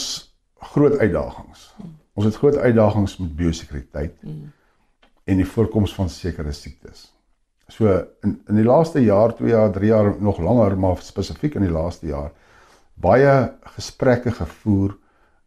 groot 0.72 0.96
uitdagings. 1.02 1.68
Ons 2.16 2.30
het 2.30 2.40
groot 2.40 2.56
uitdagings 2.56 3.18
met 3.20 3.36
biosekuriteit 3.36 4.16
mm. 4.24 4.42
en 5.28 5.44
die 5.44 5.52
voorkoms 5.58 5.92
van 5.98 6.08
sekere 6.10 6.56
siektes. 6.56 7.10
So 7.68 7.92
in 8.24 8.40
in 8.48 8.62
die 8.62 8.68
laaste 8.68 9.04
jaar, 9.04 9.36
2 9.36 9.52
jaar, 9.52 9.76
3 9.76 9.92
jaar 9.92 10.14
nog 10.24 10.40
langer, 10.40 10.80
maar 10.80 11.04
spesifiek 11.04 11.60
in 11.60 11.68
die 11.68 11.76
laaste 11.76 12.08
jaar 12.08 12.32
baie 12.96 13.34
gesprekke 13.76 14.32
gevoer 14.32 14.96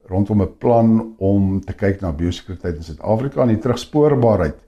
rondom 0.09 0.43
'n 0.43 0.57
plan 0.59 1.15
om 1.19 1.61
te 1.61 1.73
kyk 1.73 2.01
na 2.01 2.13
biosekuriteit 2.13 2.77
in 2.77 2.83
Suid-Afrika 2.83 3.43
en 3.43 3.49
die 3.49 3.59
terugspoorbaarheid 3.59 4.59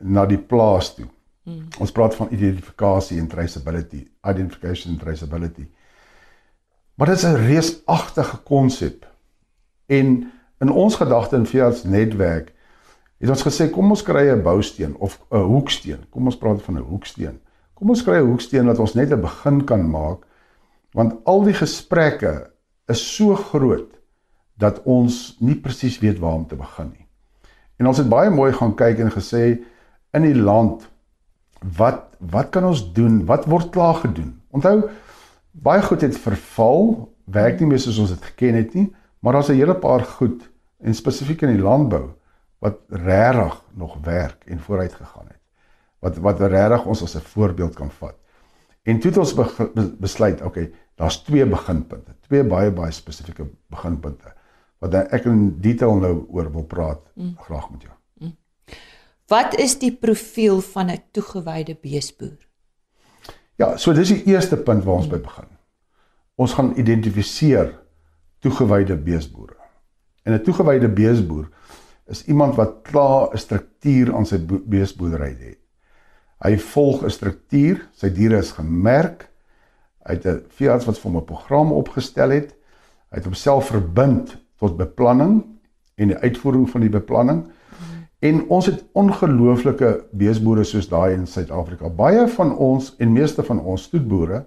na 0.00 0.26
die 0.26 0.38
plaas 0.38 0.94
toe. 0.94 1.06
Hmm. 1.44 1.68
Ons 1.78 1.92
praat 1.92 2.14
van 2.14 2.28
identifikasie 2.30 3.18
en 3.20 3.28
traceability, 3.28 4.08
identification 4.24 4.92
and 4.92 5.00
traceability. 5.00 5.66
Maar 6.94 7.06
dit 7.06 7.16
is 7.16 7.24
'n 7.24 7.46
reusagtige 7.46 8.36
konsep. 8.36 9.06
En 9.86 10.30
in 10.60 10.70
ons 10.70 10.94
gedagte 10.94 11.36
in 11.36 11.46
Fiats 11.46 11.84
netwerk 11.84 12.52
het 13.18 13.28
ons 13.28 13.46
gesê 13.46 13.70
kom 13.70 13.90
ons 13.90 14.02
kry 14.02 14.30
'n 14.30 14.42
bousteen 14.42 14.96
of 14.96 15.20
'n 15.30 15.36
hoeksteen. 15.36 16.04
Kom 16.10 16.24
ons 16.24 16.38
praat 16.38 16.62
van 16.62 16.74
'n 16.74 16.82
hoeksteen. 16.82 17.40
Kom 17.74 17.88
ons 17.88 18.02
kry 18.02 18.16
'n 18.16 18.26
hoeksteen 18.26 18.66
dat 18.66 18.78
ons 18.78 18.94
net 18.94 19.12
'n 19.12 19.20
begin 19.20 19.64
kan 19.64 19.90
maak 19.90 20.26
want 20.94 21.14
al 21.24 21.42
die 21.42 21.54
gesprekke 21.54 22.50
is 22.88 23.02
so 23.16 23.34
groot 23.34 23.93
dat 24.60 24.82
ons 24.82 25.36
nie 25.40 25.56
presies 25.58 25.98
weet 25.98 26.18
waar 26.18 26.38
om 26.38 26.46
te 26.46 26.56
begin 26.58 26.90
nie. 26.92 27.06
En 27.76 27.90
ons 27.90 27.98
het 27.98 28.08
baie 28.08 28.30
mooi 28.30 28.52
gaan 28.54 28.74
kyk 28.78 29.00
en 29.02 29.12
gesê 29.14 29.44
in 30.14 30.26
die 30.26 30.36
land 30.36 30.86
wat 31.78 32.10
wat 32.24 32.48
kan 32.54 32.64
ons 32.64 32.80
doen? 32.96 33.24
Wat 33.28 33.44
word 33.50 33.68
klaar 33.74 33.98
gedoen? 34.00 34.30
Onthou 34.54 34.88
baie 35.50 35.82
goed 35.82 36.00
het 36.00 36.16
verval, 36.18 37.10
werk 37.24 37.60
nie 37.60 37.68
meer 37.68 37.82
soos 37.82 37.98
ons 38.00 38.14
dit 38.14 38.28
geken 38.30 38.56
het 38.56 38.74
nie, 38.74 38.86
maar 39.20 39.36
daar's 39.36 39.50
'n 39.50 39.60
hele 39.60 39.74
paar 39.74 40.00
goed 40.00 40.48
en 40.80 40.94
spesifiek 40.94 41.42
in 41.42 41.56
die 41.56 41.62
landbou 41.62 42.14
wat 42.58 42.78
regtig 42.88 43.62
nog 43.74 43.98
werk 44.02 44.44
en 44.46 44.60
vooruit 44.60 44.92
gegaan 44.92 45.26
het. 45.26 45.40
Wat 46.00 46.16
wat 46.16 46.40
regtig 46.40 46.86
ons 46.86 47.02
as 47.02 47.16
'n 47.16 47.20
voorbeeld 47.20 47.74
kan 47.74 47.90
vat. 47.90 48.16
En 48.82 48.98
toe 49.00 49.10
het 49.10 49.18
ons 49.18 49.34
besluit, 49.98 50.42
okay, 50.42 50.72
daar's 50.94 51.22
twee 51.22 51.46
beginpunte, 51.46 52.14
twee 52.20 52.44
baie 52.44 52.70
baie 52.70 52.92
spesifieke 52.92 53.46
beginpunte 53.68 54.33
wat 54.84 55.12
ek 55.16 55.24
in 55.30 55.60
detail 55.64 55.96
nou 55.96 56.14
oor 56.28 56.50
wil 56.52 56.66
praat 56.68 57.00
mm. 57.14 57.36
graag 57.46 57.70
met 57.70 57.86
jou. 57.86 57.94
Mm. 58.20 58.34
Wat 59.32 59.56
is 59.60 59.78
die 59.80 59.92
profiel 59.96 60.60
van 60.60 60.90
'n 60.90 61.02
toegewyde 61.10 61.76
beesboer? 61.80 62.38
Ja, 63.56 63.76
so 63.76 63.92
dis 63.92 64.08
die 64.08 64.24
eerste 64.24 64.56
punt 64.56 64.84
waar 64.84 65.00
ons 65.00 65.06
mm. 65.06 65.12
by 65.12 65.20
begin. 65.20 65.50
Ons 66.36 66.52
gaan 66.52 66.72
identifiseer 66.76 67.72
toegewyde 68.38 68.96
beesboere. 68.96 69.56
En 70.24 70.32
'n 70.32 70.42
toegewyde 70.42 70.88
beesboer 70.88 71.48
is 72.06 72.24
iemand 72.24 72.54
wat 72.54 72.82
klaar 72.82 73.32
'n 73.32 73.38
struktuur 73.38 74.14
aan 74.14 74.26
sy 74.26 74.38
beesboerdery 74.44 75.36
het. 75.38 75.58
Hy 76.44 76.58
volg 76.58 77.04
'n 77.04 77.10
struktuur, 77.10 77.88
sy 77.92 78.12
diere 78.12 78.38
is 78.38 78.52
gemerk. 78.52 79.30
Hy 80.04 80.12
het 80.12 80.26
'n 80.26 80.44
veearts 80.48 80.84
wat 80.84 80.98
vir 80.98 81.10
hom 81.10 81.20
'n 81.20 81.24
program 81.24 81.72
opgestel 81.72 82.30
het. 82.30 82.52
Hy 83.10 83.16
het 83.16 83.24
homself 83.24 83.66
verbind 83.66 84.43
tot 84.58 84.76
beplanning 84.76 85.42
en 85.94 86.10
die 86.10 86.16
uitvoering 86.16 86.70
van 86.70 86.80
die 86.80 86.90
beplanning. 86.90 87.44
Mm. 87.44 88.02
En 88.18 88.42
ons 88.48 88.66
het 88.66 88.84
ongelooflike 88.92 90.04
beesboere 90.12 90.64
soos 90.64 90.88
daai 90.88 91.14
in 91.14 91.26
Suid-Afrika. 91.26 91.88
Baie 91.88 92.26
van 92.36 92.56
ons 92.56 92.94
en 92.98 93.12
meeste 93.12 93.42
van 93.42 93.60
ons 93.60 93.82
stoetboere 93.82 94.44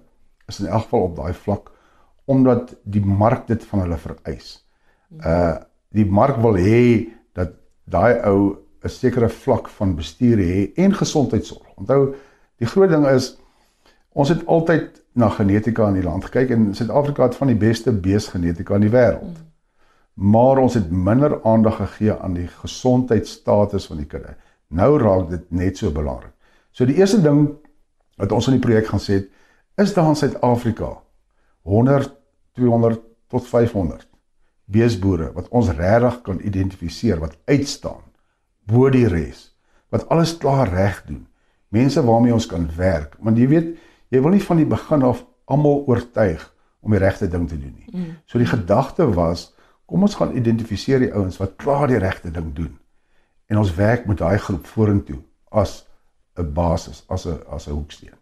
is 0.48 0.60
in 0.60 0.66
elk 0.66 0.88
geval 0.88 1.10
op 1.10 1.16
daai 1.16 1.34
vlak 1.34 1.72
omdat 2.28 2.74
die 2.84 3.04
mark 3.04 3.46
dit 3.48 3.62
van 3.70 3.86
hulle 3.86 3.96
vereis. 3.96 4.58
Uh 5.24 5.56
die 5.96 6.04
mark 6.04 6.36
wil 6.44 6.58
hê 6.60 7.08
dat 7.32 7.54
daai 7.88 8.20
ou 8.28 8.58
'n 8.84 8.88
sekere 8.88 9.28
vlak 9.28 9.68
van 9.68 9.94
bestuur 9.96 10.38
hê 10.38 10.72
en 10.76 10.94
gesondheidsorg. 10.94 11.66
Onthou, 11.76 12.14
die 12.58 12.66
groot 12.66 12.90
ding 12.90 13.06
is 13.06 13.38
ons 14.12 14.28
het 14.28 14.46
altyd 14.46 15.02
na 15.12 15.28
genetika 15.28 15.88
in 15.88 15.94
die 15.94 16.02
land 16.02 16.24
gekyk 16.24 16.50
en 16.50 16.74
Suid-Afrika 16.74 17.22
het 17.22 17.36
van 17.36 17.46
die 17.46 17.56
beste 17.56 17.92
beesgenetika 17.92 18.74
in 18.74 18.80
die 18.80 18.92
wêreld. 18.92 19.38
Maar 20.18 20.58
ons 20.58 20.74
het 20.74 20.90
minder 20.90 21.36
aandag 21.46 21.76
gegee 21.78 22.14
aan 22.16 22.34
die 22.34 22.48
gesondheidsstatus 22.50 23.86
van 23.86 24.00
die 24.02 24.06
kudde. 24.10 24.34
Nou 24.74 24.96
raak 24.98 25.28
dit 25.30 25.44
net 25.54 25.78
so 25.78 25.94
belangrik. 25.94 26.34
So 26.74 26.86
die 26.88 26.98
eerste 26.98 27.20
ding 27.22 27.52
wat 28.18 28.32
ons 28.34 28.48
in 28.50 28.56
die 28.58 28.64
projek 28.64 28.90
gaan 28.90 29.02
sê, 29.02 29.22
is 29.78 29.94
daar 29.94 30.10
in 30.10 30.18
Suid-Afrika 30.18 30.96
100, 31.62 32.10
200 32.58 33.00
tot 33.30 33.46
500 33.46 34.08
beesboere 34.68 35.30
wat 35.36 35.48
ons 35.54 35.70
regtig 35.78 36.20
kan 36.26 36.40
identifiseer 36.44 37.20
wat 37.22 37.38
uitstaan 37.48 38.02
bo 38.68 38.90
die 38.92 39.06
res, 39.08 39.54
wat 39.88 40.04
alles 40.12 40.34
klaar 40.36 40.68
reg 40.68 41.00
doen. 41.06 41.24
Mense 41.72 42.02
waarmee 42.04 42.34
ons 42.34 42.48
kan 42.48 42.66
werk, 42.76 43.14
want 43.24 43.38
jy 43.40 43.46
weet, 43.48 43.70
jy 44.12 44.20
wil 44.24 44.34
nie 44.34 44.44
van 44.44 44.60
die 44.60 44.68
begin 44.68 45.04
af 45.08 45.22
almal 45.48 45.86
oortuig 45.88 46.42
om 46.84 46.92
die 46.92 47.00
regte 47.00 47.28
ding 47.32 47.46
te 47.48 47.56
doen 47.56 47.72
nie. 47.72 47.88
Mm. 47.92 48.10
So 48.28 48.40
die 48.40 48.48
gedagte 48.48 49.08
was 49.16 49.52
Kom 49.88 50.04
ons 50.04 50.18
gaan 50.20 50.36
identifiseer 50.36 51.00
die 51.00 51.12
ouens 51.16 51.38
wat 51.40 51.56
klaar 51.56 51.88
die 51.88 52.00
regte 52.02 52.30
ding 52.30 52.52
doen. 52.52 52.74
En 53.48 53.60
ons 53.62 53.74
werk 53.74 54.04
met 54.06 54.20
daai 54.20 54.36
groep 54.38 54.66
vorentoe 54.68 55.22
as 55.48 55.84
'n 56.36 56.52
basis, 56.52 57.04
as 57.08 57.24
'n 57.26 57.40
as 57.48 57.66
'n 57.66 57.72
hoeksteen. 57.72 58.18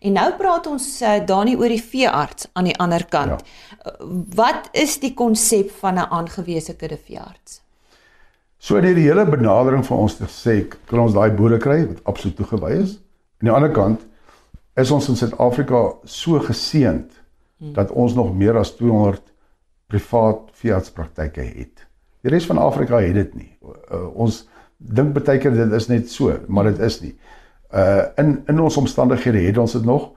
En 0.00 0.12
nou 0.12 0.32
praat 0.36 0.66
ons 0.66 1.02
uh, 1.02 1.26
Dani 1.26 1.56
oor 1.56 1.68
die 1.68 1.82
veearts 1.82 2.48
aan 2.52 2.64
die 2.64 2.78
ander 2.78 3.04
kant. 3.04 3.42
Ja. 3.42 3.92
Wat 4.34 4.68
is 4.72 4.98
die 5.00 5.14
konsep 5.14 5.70
van 5.70 5.94
'n 5.94 6.10
aangewese 6.10 6.76
kudde 6.76 6.98
veearts? 7.06 7.60
So 8.58 8.76
in 8.76 8.84
hierdie 8.84 9.08
hele 9.08 9.24
benadering 9.24 9.86
van 9.86 9.96
ons 9.96 10.16
te 10.16 10.28
sê, 10.28 10.68
kan 10.84 10.98
ons 10.98 11.12
daai 11.12 11.30
boere 11.30 11.58
kry 11.58 11.86
wat 11.86 12.04
absoluut 12.04 12.36
toegewy 12.36 12.72
is. 12.82 12.90
Aan 13.40 13.48
die 13.48 13.52
ander 13.52 13.70
kant 13.72 14.00
is 14.76 14.90
ons 14.90 15.08
in 15.08 15.16
Suid-Afrika 15.16 15.94
so 16.04 16.38
geseënd 16.38 17.10
hmm. 17.58 17.72
dat 17.72 17.90
ons 17.90 18.14
nog 18.14 18.34
meer 18.34 18.56
as 18.56 18.76
200 18.76 19.29
privaat 19.90 20.48
veeartspraktyke 20.62 21.42
het. 21.42 21.86
Die 22.22 22.32
res 22.32 22.46
van 22.48 22.60
Afrika 22.60 23.00
het 23.02 23.16
dit 23.16 23.34
nie. 23.34 23.50
Uh, 23.62 24.06
ons 24.14 24.44
dink 24.78 25.14
baie 25.16 25.40
keer 25.40 25.54
dit 25.56 25.72
is 25.76 25.88
net 25.90 26.08
so, 26.12 26.36
maar 26.48 26.70
dit 26.70 26.80
is 26.86 27.00
nie. 27.04 27.14
Uh 27.70 28.08
in 28.18 28.40
in 28.50 28.60
ons 28.60 28.76
omstandighede 28.80 29.42
het 29.44 29.58
ons 29.58 29.76
dit 29.76 29.84
nog. 29.86 30.10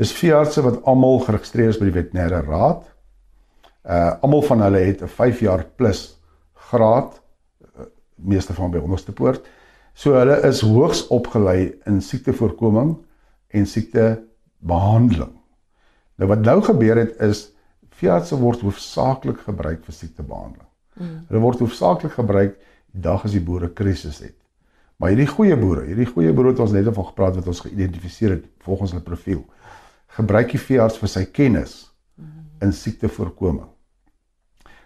Dis 0.00 0.12
veeartse 0.16 0.62
wat 0.64 0.82
almal 0.88 1.22
geregistreer 1.24 1.72
is 1.72 1.78
by 1.80 1.88
die 1.88 1.96
veterinêre 1.96 2.42
raad. 2.46 2.84
Uh 3.84 4.16
almal 4.20 4.44
van 4.48 4.64
hulle 4.66 4.82
het 4.84 5.02
'n 5.02 5.08
5 5.08 5.40
jaar 5.40 5.64
plus 5.76 6.20
graad 6.70 7.20
uh, 7.62 7.86
meeste 8.14 8.54
van 8.54 8.70
by 8.70 8.78
onderste 8.78 9.12
poort. 9.12 9.46
So 9.94 10.14
hulle 10.14 10.36
is 10.48 10.60
hoogs 10.60 11.06
opgelei 11.08 11.74
in 11.86 12.00
siektevoorkoming 12.00 12.96
en 13.48 13.66
siektebehandeling. 13.66 15.34
Nou 16.16 16.28
wat 16.28 16.44
nou 16.44 16.62
gebeur 16.62 16.96
het 16.96 17.16
is 17.20 17.50
veeartse 18.00 18.38
word 18.40 18.64
hoofsaaklik 18.64 19.44
gebruik 19.46 19.84
vir 19.86 19.96
siektebehandeling. 19.96 20.68
Mm. 20.96 21.16
Hulle 21.28 21.42
word 21.44 21.62
hoofsaaklik 21.64 22.16
gebruik 22.16 22.56
die 22.58 23.04
dag 23.06 23.24
as 23.24 23.36
die 23.36 23.44
boere 23.44 23.70
krisis 23.70 24.18
het. 24.24 24.36
Maar 25.00 25.14
hierdie 25.14 25.30
goeie 25.30 25.56
boere, 25.56 25.86
hierdie 25.88 26.08
goeie 26.08 26.32
boere 26.36 26.52
wat 26.52 26.64
ons 26.66 26.74
net 26.76 26.90
van 26.90 27.08
gepraat 27.12 27.38
wat 27.38 27.48
ons 27.48 27.62
geïdentifiseer 27.64 28.36
het 28.36 28.48
volgens 28.66 28.92
hulle 28.92 29.04
profiel, 29.04 29.44
gebruik 30.16 30.50
die 30.52 30.60
veearts 30.60 30.98
vir 31.00 31.12
sy 31.12 31.24
kennis 31.28 31.76
mm. 32.18 32.66
in 32.66 32.74
siektevoorkoming. 32.76 33.68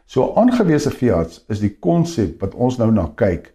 So 0.07 0.35
aangewese 0.38 0.92
veearts 0.92 1.40
is 1.50 1.64
die 1.64 1.72
konsep 1.83 2.42
wat 2.44 2.55
ons 2.55 2.77
nou 2.79 2.90
na 2.92 3.09
kyk 3.18 3.55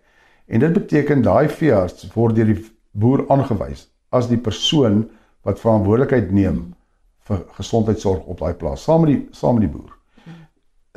En 0.50 0.60
dit 0.60 0.74
beteken 0.74 1.22
daai 1.22 1.50
veearts 1.50 2.08
word 2.16 2.36
deur 2.38 2.50
die 2.50 2.62
boer 2.98 3.22
aangewys 3.30 3.86
as 4.10 4.30
die 4.32 4.40
persoon 4.42 5.04
wat 5.46 5.62
verantwoordelikheid 5.62 6.32
neem 6.34 6.72
vir 7.30 7.46
gesondheidsorg 7.60 8.26
op 8.26 8.42
daai 8.42 8.54
plaas 8.58 8.84
saam 8.84 9.06
met 9.06 9.14
die 9.14 9.22
saam 9.38 9.60
met 9.60 9.68
die 9.68 9.74
boer. 9.74 9.96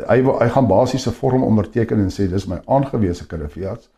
Hy 0.08 0.18
hy 0.24 0.48
gaan 0.54 0.68
basies 0.68 1.06
'n 1.06 1.18
vorm 1.18 1.42
onderteken 1.44 2.00
en 2.00 2.10
sê 2.10 2.28
dis 2.28 2.46
my 2.48 2.60
aangewese 2.66 3.26
kuddeveearts. 3.26 3.90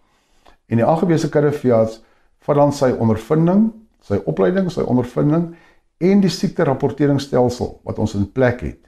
En 0.68 0.76
die 0.76 0.86
aangewese 0.86 1.28
kuddeveearts 1.28 2.02
vat 2.46 2.56
dan 2.56 2.72
sy 2.72 2.90
ondervinding, 2.90 3.72
sy 4.00 4.20
opleiding, 4.24 4.70
sy 4.70 4.80
ondervinding 4.80 5.54
en 5.98 6.20
die 6.20 6.30
siekte 6.30 6.64
rapporteringsstelsel 6.64 7.80
wat 7.84 7.98
ons 7.98 8.14
in 8.14 8.32
plek 8.32 8.60
het 8.60 8.84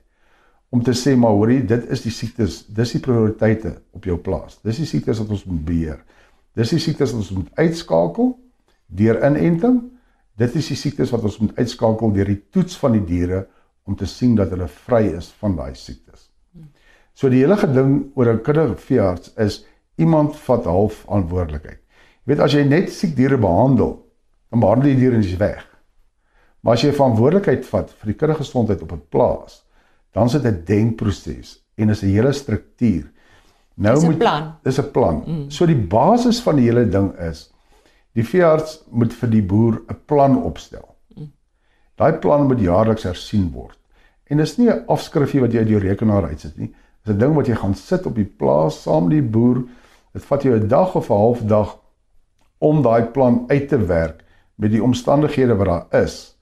om 0.68 0.82
te 0.82 0.92
sê 0.92 1.14
maar 1.16 1.30
hoorie 1.30 1.62
dit 1.64 1.90
is 1.90 2.02
die 2.02 2.12
siektes, 2.12 2.64
dis 2.68 2.92
die 2.92 3.00
prioriteite 3.00 3.76
op 3.96 4.04
jou 4.04 4.18
plaas. 4.18 4.58
Dis 4.66 4.76
die 4.82 4.86
siektes 4.86 5.18
wat 5.22 5.30
ons 5.30 5.44
moet 5.44 5.64
beheer. 5.64 6.00
Dis 6.58 6.72
die 6.74 6.80
siektes 6.82 7.12
wat 7.12 7.22
ons 7.22 7.30
moet 7.30 7.52
uitskakel 7.54 8.32
deur 8.86 9.20
inenting 9.24 9.80
Dit 10.36 10.56
is 10.56 10.68
die 10.68 10.76
siektes 10.76 11.10
wat 11.14 11.24
ons 11.24 11.38
moet 11.40 11.56
uitskakel 11.56 12.12
deur 12.12 12.28
die 12.28 12.42
toets 12.52 12.76
van 12.76 12.92
die 12.92 13.04
diere 13.04 13.46
om 13.88 13.96
te 13.96 14.06
sien 14.06 14.34
dat 14.36 14.50
hulle 14.52 14.68
vry 14.68 15.06
is 15.16 15.30
van 15.40 15.56
daai 15.56 15.74
siektes. 15.74 16.28
So 17.16 17.30
die 17.32 17.40
hele 17.40 17.56
ding 17.72 18.12
oor 18.14 18.32
'n 18.32 18.42
kudde 18.42 18.76
veearts 18.76 19.32
is 19.36 19.64
iemand 19.96 20.36
vat 20.36 20.64
half 20.64 21.04
verantwoordelikheid. 21.06 21.80
Jy 22.26 22.34
weet 22.34 22.40
as 22.40 22.52
jy 22.52 22.64
net 22.64 22.90
siek 22.92 23.16
diere 23.16 23.38
behandel, 23.38 24.04
dan 24.50 24.60
behandel 24.60 24.88
jy 24.88 24.94
die 24.94 25.00
diere 25.00 25.16
en 25.16 25.22
jy's 25.22 25.38
weg. 25.38 25.64
Maar 26.60 26.74
as 26.74 26.82
jy 26.82 26.92
verantwoordelikheid 26.92 27.64
vat 27.64 27.90
vir 27.90 28.12
die 28.12 28.18
kudde 28.18 28.34
gesondheid 28.34 28.82
op 28.82 28.92
'n 28.92 29.02
plaas, 29.08 29.64
dan 30.12 30.28
sit 30.28 30.44
'n 30.44 30.64
denkproses 30.64 31.62
en 31.76 31.90
is 31.90 32.02
'n 32.02 32.12
hele 32.12 32.32
struktuur. 32.32 33.10
Nou 33.76 34.04
moet 34.04 34.22
dis 34.62 34.78
'n 34.78 34.90
plan. 34.90 35.22
Mm. 35.26 35.50
So 35.50 35.66
die 35.66 35.76
basis 35.76 36.40
van 36.40 36.56
die 36.56 36.64
hele 36.64 36.88
ding 36.88 37.12
is 37.18 37.52
Die 38.16 38.24
veearts 38.24 38.78
moet 38.88 39.12
vir 39.12 39.28
die 39.28 39.42
boer 39.44 39.82
'n 39.92 39.98
plan 40.06 40.36
opstel. 40.42 40.94
Daai 41.96 42.12
plan 42.20 42.46
moet 42.46 42.60
jaarliks 42.60 43.04
hersien 43.04 43.50
word. 43.52 43.78
En 44.28 44.36
dis 44.36 44.56
nie 44.58 44.70
'n 44.70 44.84
afskrifie 44.86 45.40
wat 45.40 45.52
jy 45.52 45.58
uit 45.58 45.68
jou 45.68 45.80
rekenaar 45.80 46.28
uitsit 46.28 46.56
nie. 46.58 46.74
Dis 47.04 47.14
'n 47.14 47.18
ding 47.18 47.34
wat 47.34 47.46
jy 47.46 47.54
gaan 47.54 47.74
sit 47.74 48.06
op 48.06 48.14
die 48.14 48.24
plaas 48.38 48.82
saam 48.82 49.08
met 49.08 49.10
die 49.10 49.30
boer. 49.30 49.64
Dit 50.12 50.24
vat 50.24 50.42
jou 50.42 50.54
'n 50.54 50.68
dag 50.68 50.94
of 50.94 51.10
'n 51.10 51.14
half 51.14 51.40
dag 51.40 51.78
om 52.58 52.82
daai 52.82 53.04
plan 53.04 53.44
uit 53.48 53.68
te 53.68 53.86
werk 53.86 54.24
met 54.54 54.70
die 54.70 54.82
omstandighede 54.82 55.56
wat 55.56 55.66
daar 55.66 56.02
is. 56.02 56.36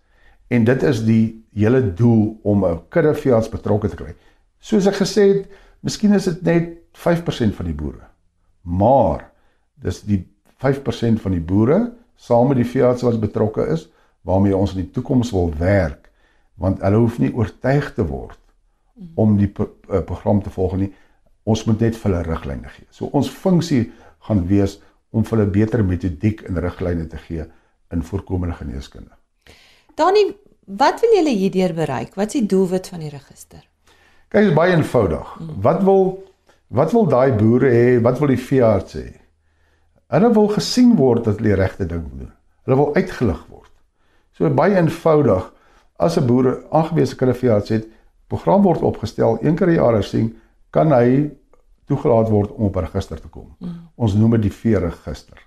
En 0.49 0.65
dit 0.65 0.83
is 0.83 1.05
die 1.05 1.45
hele 1.55 1.95
doel 1.95 2.41
om 2.43 2.65
'n 2.65 2.81
kudde 2.89 3.15
veearts 3.15 3.49
betrokke 3.49 3.89
te 3.89 3.97
kry. 3.97 4.15
Soos 4.59 4.87
ek 4.87 4.95
gesê 4.95 5.23
het, 5.35 5.49
miskien 5.81 6.13
is 6.13 6.25
dit 6.25 6.43
net 6.43 6.79
5% 6.93 7.55
van 7.55 7.67
die 7.67 7.75
boere. 7.75 8.07
Maar 8.63 9.31
dis 9.75 10.03
die 10.03 10.34
5% 10.65 11.21
van 11.21 11.37
die 11.37 11.45
boere 11.45 11.93
saam 12.17 12.49
met 12.49 12.61
die 12.61 12.69
veearts 12.69 13.05
wat 13.05 13.21
betrokke 13.21 13.67
is 13.75 13.89
waarmee 14.25 14.57
ons 14.57 14.73
in 14.73 14.85
die 14.85 14.91
toekoms 14.91 15.31
wil 15.37 15.53
werk. 15.59 16.09
Want 16.61 16.81
hulle 16.81 17.03
hoef 17.03 17.19
nie 17.21 17.33
oortuig 17.35 17.91
te 17.95 18.07
word 18.09 18.39
om 19.21 19.35
die 19.37 19.51
uh, 19.51 20.01
program 20.07 20.41
te 20.43 20.53
volg 20.55 20.77
nie. 20.81 20.93
Ons 21.45 21.65
moet 21.69 21.83
net 21.83 21.99
vir 21.99 22.11
hulle 22.11 22.23
riglyne 22.29 22.71
gee. 22.77 22.87
So 22.95 23.11
ons 23.13 23.29
funksie 23.29 23.91
gaan 24.29 24.47
wees 24.49 24.79
om 25.13 25.27
vir 25.27 25.39
hulle 25.39 25.51
beter 25.53 25.85
metodiek 25.85 26.45
en 26.49 26.61
riglyne 26.63 27.09
te 27.11 27.21
gee 27.27 27.45
in 27.93 28.07
voorkomende 28.07 28.57
geneeskunde. 28.63 29.13
Dani 29.99 30.31
wat 30.65 31.03
wil 31.03 31.19
julle 31.19 31.35
hierdeur 31.37 31.75
bereik? 31.77 32.15
Wat 32.17 32.33
is 32.33 32.41
die 32.41 32.49
doelwit 32.49 32.89
van 32.89 33.05
die 33.05 33.13
register? 33.13 33.61
Kyk 34.33 34.49
is 34.49 34.57
baie 34.57 34.73
eenvoudig. 34.73 35.35
Mm. 35.41 35.59
wat 35.63 35.83
wil 35.85 36.09
wat 36.75 36.95
wil 36.97 37.05
daai 37.07 37.37
boere 37.37 37.69
hê? 37.71 38.01
Wat 38.03 38.19
wil 38.19 38.33
die 38.33 38.41
veearts 38.41 38.97
hê 38.97 39.11
Hulle 40.15 40.31
wil 40.35 40.49
gesien 40.55 40.95
word 40.99 41.25
dat 41.27 41.41
hulle 41.41 41.51
die 41.51 41.59
regte 41.59 41.87
ding 41.91 42.05
doen. 42.07 42.31
Hulle 42.67 42.79
wil 42.79 42.95
uitgelig 42.95 43.41
word. 43.51 43.71
So 44.35 44.51
baie 44.51 44.77
eenvoudig 44.79 45.51
as 45.99 46.19
'n 46.19 46.27
boer 46.27 46.63
aangewese 46.71 47.17
kinderveearts 47.17 47.71
het, 47.71 47.87
program 48.29 48.63
word 48.63 48.83
opgestel, 48.83 49.39
een 49.43 49.57
keer 49.57 49.67
per 49.67 49.75
jaar 49.75 50.03
sien, 50.03 50.37
kan 50.71 50.93
hy 50.93 51.31
toegelaat 51.87 52.29
word 52.31 52.51
om 52.51 52.65
op 52.65 52.77
'n 52.77 52.87
register 52.87 53.21
te 53.21 53.29
kom. 53.29 53.57
Mm. 53.59 53.91
Ons 53.95 54.15
noem 54.15 54.31
dit 54.31 54.43
die 54.43 54.53
veeregister. 54.53 55.39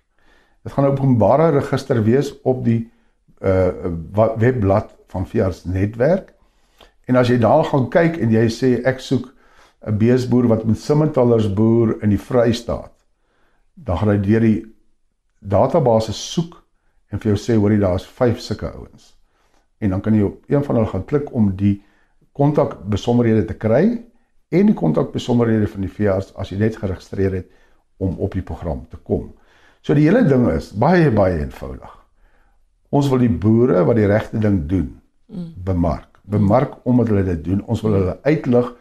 Dit 0.63 0.73
gaan 0.73 0.85
'n 0.85 0.91
openbare 0.91 1.49
register 1.49 2.03
wees 2.03 2.33
op 2.43 2.63
die 2.63 2.91
uh 3.41 3.69
webblad 4.37 4.95
van 5.07 5.27
veearts 5.27 5.65
netwerk. 5.65 6.33
En 7.05 7.15
as 7.15 7.27
jy 7.27 7.37
daar 7.37 7.63
gaan 7.63 7.89
kyk 7.89 8.17
en 8.17 8.31
jy 8.31 8.47
sê 8.49 8.85
ek 8.85 8.99
soek 8.99 9.33
'n 9.87 9.97
beesboer 9.97 10.47
wat 10.47 10.65
met 10.65 10.77
simmentallers 10.77 11.53
boer 11.53 12.01
in 12.01 12.09
die 12.09 12.19
Vrystaat 12.19 12.96
dan 13.77 13.97
gaan 13.97 14.09
hy 14.15 14.17
deur 14.21 14.45
die 14.45 14.59
database 15.39 16.13
soek 16.15 16.57
en 17.13 17.21
vir 17.21 17.33
jou 17.33 17.39
sê 17.39 17.57
hoorie 17.57 17.79
daar's 17.81 18.05
5 18.17 18.41
sulke 18.41 18.69
ouens. 18.71 19.13
En 19.77 19.93
dan 19.93 20.01
kan 20.01 20.15
jy 20.17 20.25
op 20.25 20.49
een 20.49 20.63
van 20.65 20.79
hulle 20.79 20.89
gaan 20.91 21.05
klik 21.05 21.29
om 21.35 21.51
die 21.55 21.77
kontak 22.37 22.79
besonderhede 22.89 23.45
te 23.45 23.57
kry 23.57 23.83
en 24.49 24.69
die 24.69 24.75
kontak 24.77 25.11
besonderhede 25.13 25.67
van 25.69 25.85
die 25.85 25.91
veearts 25.91 26.33
as 26.35 26.51
jy 26.51 26.59
net 26.61 26.79
geregistreer 26.81 27.39
het 27.41 27.51
om 28.01 28.17
op 28.23 28.33
die 28.33 28.45
program 28.45 28.85
te 28.89 28.97
kom. 28.97 29.29
So 29.81 29.93
die 29.97 30.07
hele 30.07 30.25
ding 30.27 30.47
is 30.51 30.71
baie 30.73 31.11
baie 31.13 31.39
eenvoudig. 31.39 31.93
Ons 32.89 33.09
wil 33.11 33.21
die 33.21 33.31
boere 33.31 33.83
wat 33.85 33.99
die 33.99 34.09
regte 34.09 34.39
ding 34.41 34.63
doen 34.69 34.95
bemark. 35.63 36.19
Bemark 36.27 36.77
omdat 36.87 37.11
hulle 37.11 37.23
dit 37.23 37.43
doen. 37.43 37.63
Ons 37.67 37.81
wil 37.85 37.97
hulle 37.99 38.17
uitlig. 38.23 38.73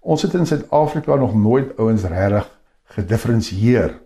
Ons 0.00 0.22
het 0.22 0.34
in 0.38 0.46
Suid-Afrika 0.46 1.16
nog 1.16 1.34
nooit 1.34 1.76
ouens 1.80 2.04
regtig 2.04 2.50
gedifferensieer 2.96 3.96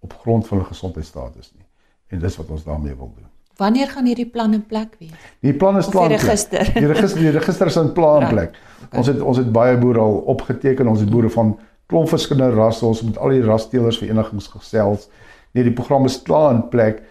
op 0.00 0.14
grond 0.22 0.46
van 0.46 0.56
hulle 0.56 0.68
gesondheidsstatus 0.68 1.52
nie. 1.56 1.66
En 2.06 2.18
dis 2.18 2.36
wat 2.36 2.50
ons 2.50 2.64
daarmee 2.64 2.94
wil 2.96 3.12
doen. 3.14 3.26
Wanneer 3.58 3.88
gaan 3.90 4.06
hierdie 4.06 4.28
plan 4.30 4.52
in 4.54 4.66
plek 4.66 4.94
wees? 4.98 5.14
Die 5.42 5.54
plan 5.54 5.76
is 5.76 5.88
klaar. 5.88 6.08
Die 6.08 6.16
register. 6.16 6.70
Die 6.74 6.86
register, 6.86 7.20
die 7.20 7.30
register 7.34 7.66
is 7.66 7.76
in 7.76 7.92
plan 7.92 8.22
in 8.22 8.28
plek. 8.28 8.54
Okay. 8.84 8.98
Ons 9.00 9.10
het 9.10 9.20
ons 9.20 9.40
het 9.40 9.50
baie 9.52 9.78
boere 9.78 9.98
al 9.98 10.20
opgeteken. 10.34 10.86
Ons 10.86 11.02
het 11.02 11.10
boere 11.10 11.30
van 11.30 11.56
klomp 11.90 12.08
verskillende 12.08 12.54
rasse. 12.54 12.86
Ons 12.86 13.02
moet 13.02 13.18
al 13.18 13.34
die 13.34 13.42
rassteelers 13.42 13.98
verenigings 13.98 14.46
gesels. 14.52 15.08
Nee, 15.52 15.66
die 15.66 15.74
program 15.74 16.06
is 16.06 16.20
klaar 16.22 16.54
in 16.54 16.62
plek. 16.70 17.02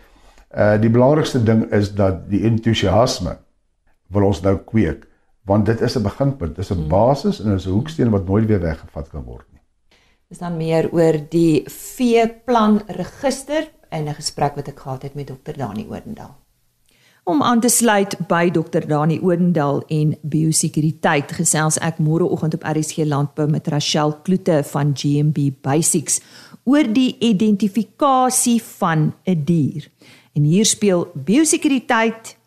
Uh 0.56 0.78
die 0.80 0.94
belangrikste 0.94 1.44
ding 1.44 1.66
is 1.76 1.92
dat 1.96 2.24
die 2.32 2.46
entoesiasme 2.48 3.36
wil 4.16 4.30
ons 4.32 4.42
nou 4.42 4.56
kweek 4.72 5.04
want 5.48 5.66
dit 5.66 5.82
is 5.82 5.96
'n 5.96 6.04
beginpunt. 6.04 6.56
Dit 6.56 6.64
is 6.64 6.72
'n 6.72 6.80
hmm. 6.80 6.88
basis 6.88 7.44
en 7.44 7.52
dit 7.52 7.60
is 7.60 7.68
'n 7.68 7.76
hoeksteen 7.76 8.10
wat 8.10 8.28
nooit 8.28 8.48
weer 8.48 8.64
weggevat 8.64 9.10
kan 9.10 9.24
word 9.24 9.46
nie 9.52 9.57
is 10.28 10.42
dan 10.44 10.58
meer 10.60 10.90
oor 10.92 11.16
die 11.32 11.64
veeplan 11.72 12.82
register 12.88 13.70
en 13.90 14.08
'n 14.08 14.14
gesprek 14.14 14.56
wat 14.56 14.68
ek 14.68 14.80
gehad 14.80 15.02
het 15.02 15.16
met 15.16 15.28
dokter 15.28 15.58
Dani 15.58 15.88
Odendaal. 15.90 16.36
Om 17.24 17.44
aan 17.44 17.60
te 17.60 17.70
sluit 17.70 18.28
by 18.28 18.50
dokter 18.52 18.88
Dani 18.88 19.20
Odendaal 19.20 19.84
en 19.88 20.18
biosekuriteit 20.22 21.32
gesels 21.32 21.78
ek 21.78 21.98
môreoggend 22.00 22.54
op 22.54 22.64
RSG 22.64 22.98
Landbou 22.98 23.48
met 23.48 23.68
Rachel 23.68 24.14
Kloete 24.24 24.64
van 24.64 24.92
GMB 24.96 25.38
Basics 25.62 26.22
oor 26.64 26.94
die 26.94 27.16
identifikasie 27.20 28.62
van 28.64 29.14
'n 29.26 29.44
dier. 29.44 29.92
En 30.34 30.44
hier 30.44 30.66
speel 30.66 31.08
biosekuriteit, 31.14 32.38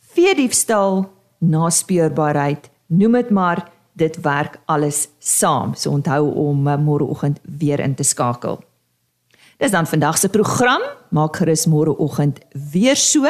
veediefstal, 0.00 1.08
naspeurbaarheid, 1.38 2.70
noem 2.86 3.12
dit 3.12 3.30
maar 3.30 3.75
dit 3.96 4.20
werk 4.20 4.58
alles 4.64 5.08
saam. 5.18 5.74
So 5.74 5.90
onthou 5.90 6.34
om 6.34 6.68
uh, 6.68 6.76
môreoggend 6.76 7.40
weer 7.58 7.80
in 7.80 7.94
te 7.94 8.04
skakel. 8.04 8.60
Dis 9.56 9.72
dan 9.72 9.88
vandag 9.88 10.18
se 10.18 10.28
program. 10.28 10.82
Maak 11.10 11.40
gerus 11.40 11.64
môreoggend 11.66 12.42
weer 12.72 12.96
so. 12.96 13.24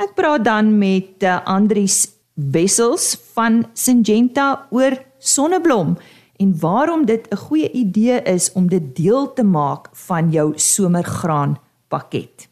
Ek 0.00 0.12
praat 0.14 0.44
dan 0.44 0.76
met 0.78 1.24
uh, 1.24 1.40
Andries 1.48 2.08
Wessels 2.34 3.16
van 3.34 3.64
Syngenta 3.72 4.66
oor 4.70 4.98
sonneblom 5.18 5.96
en 6.40 6.58
waarom 6.60 7.04
dit 7.04 7.28
'n 7.28 7.36
goeie 7.36 7.70
idee 7.72 8.22
is 8.22 8.52
om 8.52 8.68
dit 8.68 8.96
deel 8.96 9.32
te 9.32 9.44
maak 9.44 9.88
van 9.92 10.30
jou 10.30 10.52
somergraan 10.56 11.58
pakket. 11.88 12.48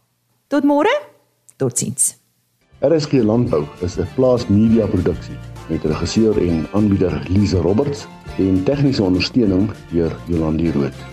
Tot 0.48 0.64
môre. 0.64 0.88
Totsiens. 1.56 2.20
RSG 2.80 3.12
Landbou 3.22 3.66
is 3.80 3.98
'n 3.98 4.08
Plaas 4.14 4.46
Media 4.48 4.86
produksie 4.86 5.36
met 5.68 5.84
regisseur 5.84 6.48
en 6.48 6.66
aanbieder 6.72 7.22
Lize 7.28 7.56
Roberts 7.56 8.06
en 8.38 8.64
tegniese 8.64 9.02
ondersteuning 9.02 9.70
deur 9.90 10.16
Jolande 10.26 10.72
Rooi. 10.72 11.09